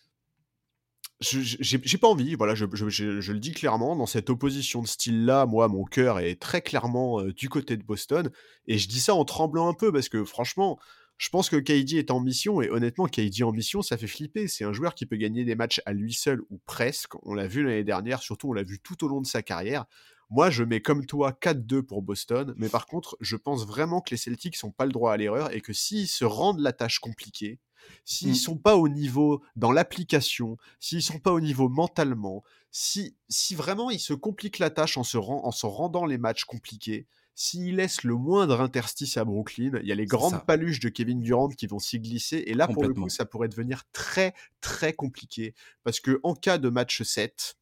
[1.20, 5.84] j'ai pas envie, voilà, je, le dis clairement, dans cette opposition de style-là, moi, mon
[5.84, 8.30] cœur est très clairement euh, du côté de Boston,
[8.68, 10.78] et je dis ça en tremblant un peu, parce que franchement,
[11.18, 14.48] je pense que KD est en mission, et honnêtement, KD en mission, ça fait flipper,
[14.48, 17.48] c'est un joueur qui peut gagner des matchs à lui seul, ou presque, on l'a
[17.48, 19.86] vu l'année dernière, surtout on l'a vu tout au long de sa carrière,
[20.30, 24.12] moi, je mets comme toi 4-2 pour Boston, mais par contre, je pense vraiment que
[24.12, 27.00] les Celtics n'ont pas le droit à l'erreur et que s'ils se rendent la tâche
[27.00, 27.60] compliquée,
[28.04, 28.36] s'ils ne mmh.
[28.36, 33.90] sont pas au niveau dans l'application, s'ils sont pas au niveau mentalement, si, si vraiment
[33.90, 38.04] ils se compliquent la tâche en se, en se rendant les matchs compliqués, s'ils laissent
[38.04, 41.68] le moindre interstice à Brooklyn, il y a les grandes paluches de Kevin Durant qui
[41.68, 42.44] vont s'y glisser.
[42.48, 45.54] Et là, pour le coup, ça pourrait devenir très, très compliqué.
[45.84, 47.56] Parce que en cas de match 7,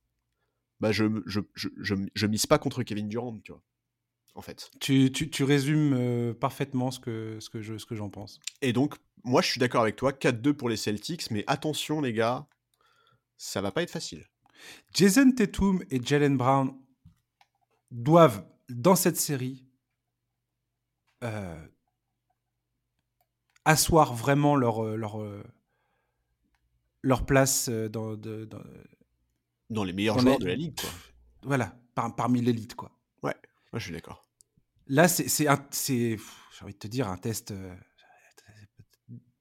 [0.85, 3.63] bah je, je, je, je, mise pas contre Kevin Durant, tu vois.
[4.35, 4.69] En fait.
[4.79, 8.39] Tu, tu, tu résumes euh, parfaitement ce que, ce que, je, ce que j'en pense.
[8.61, 12.13] Et donc, moi, je suis d'accord avec toi, 4-2 pour les Celtics, mais attention, les
[12.13, 12.45] gars,
[13.35, 14.27] ça va pas être facile.
[14.93, 16.77] Jason Tatum et Jalen Brown
[17.89, 19.65] doivent, dans cette série,
[21.23, 21.67] euh,
[23.63, 25.19] asseoir vraiment leur, euh, leur,
[27.01, 28.61] leur place dans, dans,
[29.69, 30.89] dans les meilleurs joueurs de la ligue, quoi.
[31.43, 32.91] Voilà, parmi l'élite, quoi.
[33.23, 33.35] Ouais,
[33.71, 34.25] moi je suis d'accord.
[34.87, 36.17] Là, c'est, j'ai
[36.61, 37.51] envie de te dire, un test.
[37.51, 37.75] Euh,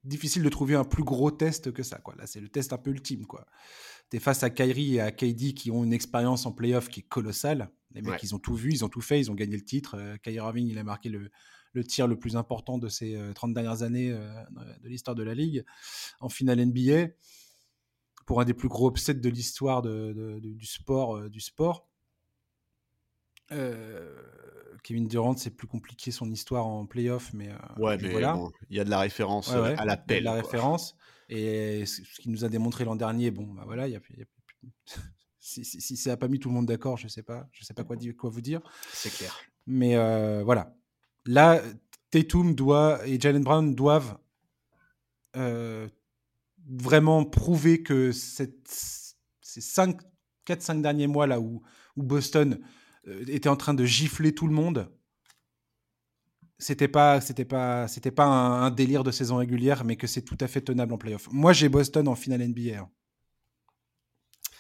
[0.03, 2.15] difficile de trouver un plus gros test que ça, quoi.
[2.17, 3.47] Là, c'est le test un peu ultime, quoi.
[4.11, 7.01] Tu es face à Kyrie et à KD qui ont une expérience en playoff qui
[7.01, 7.71] est colossale.
[7.93, 9.97] Les mecs, ils ont tout vu, ils ont tout fait, ils ont gagné le titre.
[9.97, 11.31] Euh, Kyrie Irving, il a marqué le,
[11.73, 15.35] le tir le plus important de ces 30 euh, dernières années de l'histoire de la
[15.35, 15.65] ligue
[16.21, 17.09] en finale NBA
[18.27, 21.17] pour un des plus gros upsets de l'histoire de, du sport.
[21.17, 21.89] Euh, du sport.
[23.53, 24.17] Euh,
[24.83, 28.39] Kevin Durant, c'est plus compliqué son histoire en playoff, mais, euh, ouais, mais voilà.
[28.71, 30.25] il y a de la référence à la pelle.
[30.25, 30.97] la référence.
[31.31, 34.01] Et ce qui nous a démontré l'an dernier, bon, bah voilà, y a,
[35.41, 37.73] si, si, ça n'a pas mis tout le monde d'accord, je sais pas, je sais
[37.73, 38.61] pas quoi, dire, quoi vous dire.
[38.93, 39.39] C'est clair.
[39.67, 39.95] Mais
[40.43, 40.75] voilà,
[41.25, 41.63] là,
[42.11, 44.19] Tatum doit et Jalen Brown doivent
[46.67, 48.69] vraiment prouver que cette,
[49.41, 51.63] ces 4-5 derniers mois là où,
[51.97, 52.61] où Boston
[53.07, 54.91] euh, était en train de gifler tout le monde,
[56.59, 60.39] c'était pas c'était pas c'était pas un, délire de saison régulière, mais que c'est tout
[60.41, 61.29] à fait tenable en playoff.
[61.31, 62.79] Moi, j'ai Boston en finale NBA.
[62.79, 62.89] Hein.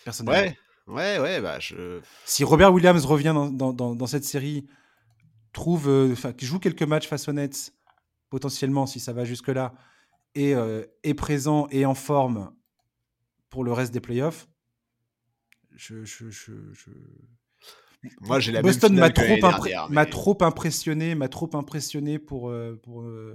[0.04, 0.52] Personnellement.
[0.86, 1.40] Ouais, ouais, ouais.
[1.40, 2.00] Bah, je...
[2.26, 4.66] Si Robert Williams revient dans, dans, dans, cette série,
[5.52, 7.72] trouve, euh, joue quelques matchs face aux Nets,
[8.28, 9.72] potentiellement, si ça va jusque là,
[10.34, 12.54] est, euh, est présent et en forme
[13.50, 14.48] pour le reste des playoffs,
[15.76, 16.90] je, je, je, je...
[18.20, 19.24] Moi, j'ai la Boston m'a trop,
[19.88, 22.50] mais- impressionné, m'a trop impressionné pour.
[22.50, 23.34] euh, pour euh,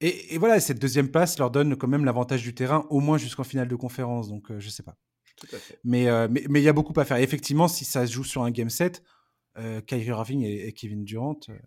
[0.00, 3.16] et, et voilà, cette deuxième place leur donne quand même l'avantage du terrain, au moins
[3.16, 4.28] jusqu'en finale de conférence.
[4.28, 4.96] Donc, euh, je sais pas.
[5.36, 5.78] Tout à fait.
[5.84, 7.16] Mais euh, mais mais il y a beaucoup à faire.
[7.18, 9.02] Et effectivement, si ça se joue sur un game set,
[9.56, 11.58] euh, Kyrie Irving et, et Kevin Durant, euh,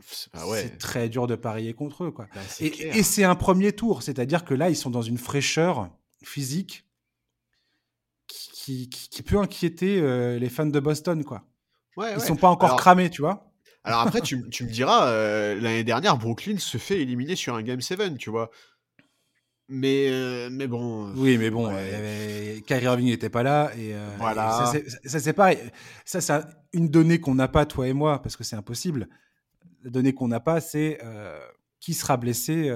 [0.00, 0.68] C'est ouais.
[0.78, 2.26] très dur de parier contre eux, quoi.
[2.34, 5.90] Bah, Et, c'est un premier tour, c'est-à-dire que là, ils sont dans une fraîcheur
[6.22, 6.84] physique
[8.26, 11.44] qui, qui- qui- qui peut inquiéter euh, les fans de Boston, quoi.
[11.96, 12.26] Ouais, Ils ouais.
[12.26, 13.44] sont pas encore Alors- cramés, tu vois.
[13.84, 17.80] Alors après, tu me diras, euh, l'année dernière, Brooklyn se fait éliminer sur un Game
[17.80, 18.50] 7, tu vois.
[19.68, 21.08] Mais, euh, mais bon.
[21.08, 21.74] euh, Oui, mais bon, Ouais.
[21.92, 23.70] euh, Kyrie Irving n'était pas là.
[23.76, 24.72] Et, euh, Voilà.
[24.74, 25.58] et ça, c'est- pareil.
[26.06, 29.08] Ça, c'est un- une donnée qu'on n'a pas, toi et moi, parce que c'est impossible.
[29.84, 30.98] La donnée qu'on n'a pas, c'est
[31.80, 32.74] qui sera blessé,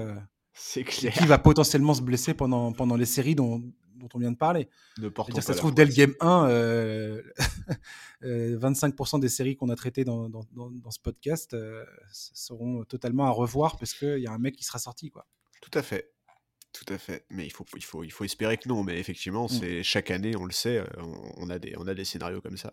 [0.52, 1.12] C'est clair.
[1.14, 3.58] qui va potentiellement se blesser pendant, pendant les séries dont,
[3.96, 4.68] dont on vient de parler.
[4.98, 5.08] Ne
[5.40, 7.22] ça se trouve, dès le game 1, euh,
[8.22, 12.84] euh, 25% des séries qu'on a traitées dans, dans- dans- dans ce podcast euh, seront
[12.84, 15.10] totalement à revoir parce qu'il y a un mec qui sera sorti.
[15.10, 15.26] Quoi.
[15.60, 16.11] Tout à fait.
[16.72, 17.26] Tout à fait.
[17.30, 18.82] Mais il faut, il faut, il faut espérer que non.
[18.82, 19.48] Mais effectivement, Mm.
[19.48, 20.86] c'est chaque année, on le sait, euh,
[21.36, 22.72] on, a des, on a des scénarios comme ça.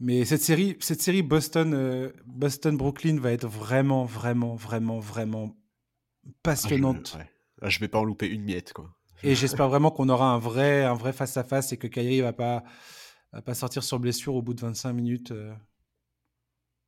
[0.00, 6.26] Mais cette série, cette série Boston, euh, Boston-Brooklyn va être vraiment, vraiment, vraiment, vraiment Ah,
[6.26, 7.14] je- passionnante.
[7.18, 7.30] ouais.
[7.62, 8.90] Ah, je vais pas en louper une miette, quoi.
[9.22, 12.62] Et j'espère vraiment qu'on aura un vrai, un vrai face-à-face et que Kyrie va pas,
[13.32, 15.30] va pas sortir sur blessure au bout de 25 minutes.
[15.30, 15.54] euh.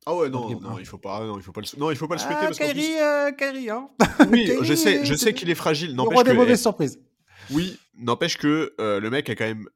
[0.05, 2.07] Ah ouais, non, non, il faut pas, non, il faut pas le, non, il faut
[2.07, 3.89] pas le souhaiter Ah, parce qu'en plus- Kyrie, euh, Kyrie, hein.
[4.31, 5.89] oui, je sais, je c'est sais qu'il est fragile.
[5.89, 6.99] Le N'empêche roi des que, mauvaises surprises.
[7.51, 9.67] oui, n'empêche que euh, le mec a quand même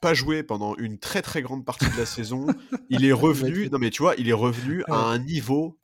[0.00, 2.46] pas joué pendant une très très grande partie de la saison.
[2.90, 5.78] Il est revenu, non mais tu vois, il est revenu à un niveau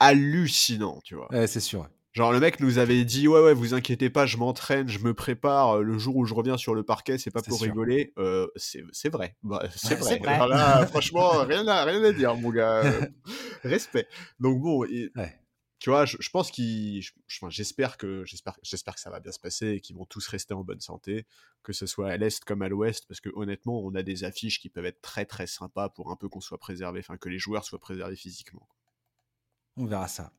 [0.00, 1.32] hallucinant, tu vois.
[1.32, 1.88] Ouais, c'est sûr.
[2.16, 5.12] Genre le mec nous avait dit ouais ouais vous inquiétez pas je m'entraîne je me
[5.12, 7.66] prépare euh, le jour où je reviens sur le parquet c'est pas pour sûr.
[7.66, 10.32] rigoler Euh, c'est c'est vrai Bah, c'est Ouais, vrai, c'est vrai.
[10.34, 12.82] Alors là, franchement rien à rien à dire mon gars
[13.64, 14.08] respect
[14.40, 15.38] donc bon et- Ouais.
[15.78, 19.10] tu vois je, je pense qu'il je- je- enfin, j'espère que j'espère j'espère que ça
[19.10, 21.26] va bien se passer et qu'ils vont tous rester en bonne santé
[21.62, 24.58] que ce soit à l'est comme à l'ouest parce que honnêtement on a des affiches
[24.58, 27.38] qui peuvent être très très sympas pour un peu qu'on soit préservé enfin que les
[27.38, 28.66] joueurs soient préservés physiquement
[29.76, 30.32] On verra ça.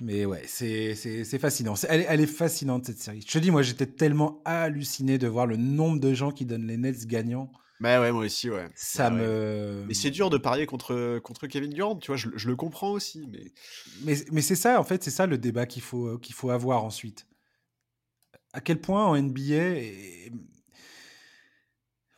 [0.00, 0.94] Mais ouais, c'est
[1.38, 1.74] fascinant.
[1.88, 3.22] Elle, est- elle est fascinante cette série.
[3.26, 6.66] Je te dis, moi j'étais tellement halluciné de voir le nombre de gens qui donnent
[6.66, 7.50] les Nets gagnants.
[7.80, 9.22] bah ouais moi aussi ouais Ça Bah ouais.
[9.22, 9.84] me.
[9.88, 12.90] Mais c'est dur de parier contre, contre Kevin Durant, tu vois, je, je le comprends
[12.92, 13.52] aussi, mais
[14.04, 16.84] Mais, mais c'est ça, en fait, c'est ça le débat qu'il faut, qu'il faut avoir
[16.84, 17.26] ensuite.
[18.52, 20.32] À quel point en NBA, il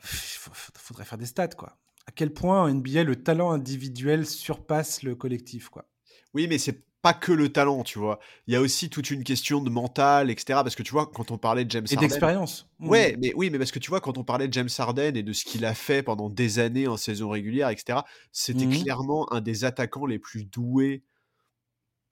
[0.05, 1.79] faudrait faire des stats, quoi.
[2.07, 5.89] À quel point en NBA, le talent individuel surpasse le collectif, quoi.
[6.35, 8.18] oui, mais c'est pas que le talent, tu vois.
[8.46, 10.61] Il y a aussi toute une question de mental, etc.
[10.64, 12.09] Parce que tu vois, quand on parlait de James Et Harden.
[12.09, 12.68] d'expérience.
[12.80, 12.88] Mmh.
[12.88, 15.22] Ouais, mais oui, mais parce que tu vois, quand on parlait de James Harden et
[15.22, 18.01] de ce qu'il a fait pendant des années en saison régulière, etc.,
[18.32, 18.82] c'était Mhm.
[18.82, 21.05] clairement un des attaquants les plus doués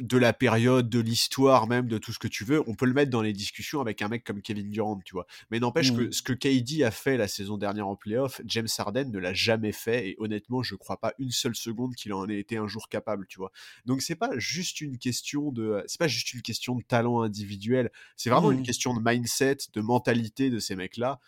[0.02, 2.62] de la période, de l'histoire même, de tout ce que tu veux.
[2.68, 5.26] On peut le mettre dans les discussions avec un mec comme Kevin Durant, tu vois.
[5.50, 9.10] Mais n'empêche que ce que KD a fait la saison dernière en playoff, James Harden
[9.10, 10.08] ne l'a jamais fait.
[10.10, 13.26] Et honnêtement, je crois pas une seule seconde qu'il en ait été un jour capable,
[13.26, 13.52] tu vois.
[13.86, 17.90] Donc c'est pas juste une question de, c'est pas juste une question de talent individuel.
[18.16, 21.20] C'est vraiment une question de mindset, de mentalité de ces mecs-là.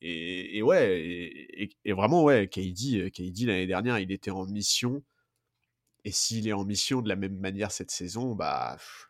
[0.00, 4.46] Et, et ouais, et, et- et vraiment, ouais, KD, KD l'année dernière, il était en
[4.46, 5.02] mission.
[6.04, 8.74] Et s'il est en mission de la même manière cette saison, bah.
[8.78, 9.04] pff,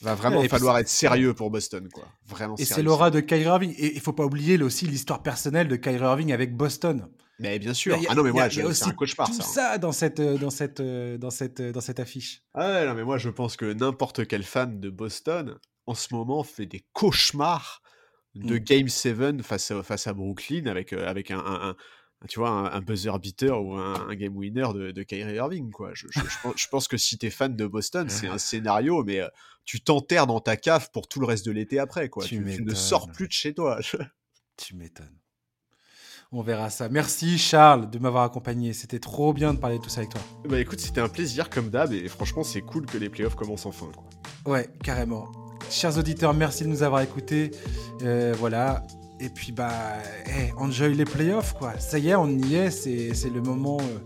[0.00, 2.08] Va vraiment et falloir être sérieux pour Boston, quoi.
[2.26, 3.72] Vraiment Et c'est l'aura de Kyrie Irving.
[3.78, 7.08] Et il faut pas oublier là, aussi l'histoire personnelle de Kyrie Irving avec Boston.
[7.38, 7.94] Mais bien sûr.
[7.94, 9.42] A- ah non, mais moi, c'est un cauchemar, tout ça.
[9.42, 9.46] hein.
[9.46, 12.42] ça dans cette, euh, dans cette, euh, dans cette, euh, dans cette affiche.
[12.52, 16.12] Ah ouais, non, mais moi, je pense que n'importe quel fan de Boston, en ce
[16.12, 17.80] moment, fait des cauchemars
[18.34, 18.58] de Mm.
[18.64, 21.76] Game 7 face à, face à Brooklyn avec, euh, avec un, un- un-
[22.28, 25.70] tu vois, un, un buzzer beater ou un, un game winner de, de Kyrie Irving,
[25.70, 25.90] quoi.
[25.94, 29.02] Je, je- je pense, je pense que si t'es fan de Boston, c'est un scénario,
[29.04, 29.28] mais euh,
[29.64, 32.24] tu t'enterres dans ta cave pour tout le reste de l'été après, quoi.
[32.24, 33.78] Tu Tu, tu ne sors plus de chez toi.
[34.56, 35.16] Tu m'étonnes.
[36.30, 36.88] On verra ça.
[36.88, 38.72] Merci Charles de m'avoir accompagné.
[38.72, 40.20] C'était trop bien de parler de tout ça avec toi.
[40.48, 43.66] bah écoute, c'était un plaisir comme d'hab, et franchement, c'est cool que les playoffs commencent
[43.66, 44.52] enfin, quoi.
[44.52, 45.30] Ouais, carrément.
[45.70, 47.50] Chers auditeurs, merci de nous avoir écoutés.
[48.02, 48.82] Euh, voilà.
[49.22, 49.72] Et puis, bah,
[50.56, 51.78] enjoy les playoffs, quoi.
[51.78, 52.70] Ça y est, on y est.
[52.70, 53.98] C'est le moment euh,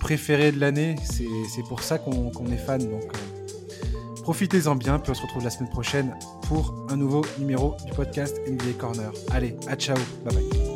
[0.00, 0.96] préféré de l'année.
[1.04, 2.80] C'est pour ça qu'on qu'on est fan.
[2.80, 4.98] Donc, euh, profitez-en bien.
[4.98, 6.16] Puis on se retrouve la semaine prochaine
[6.48, 9.12] pour un nouveau numéro du podcast NBA Corner.
[9.30, 9.98] Allez, à ciao.
[10.24, 10.67] Bye bye.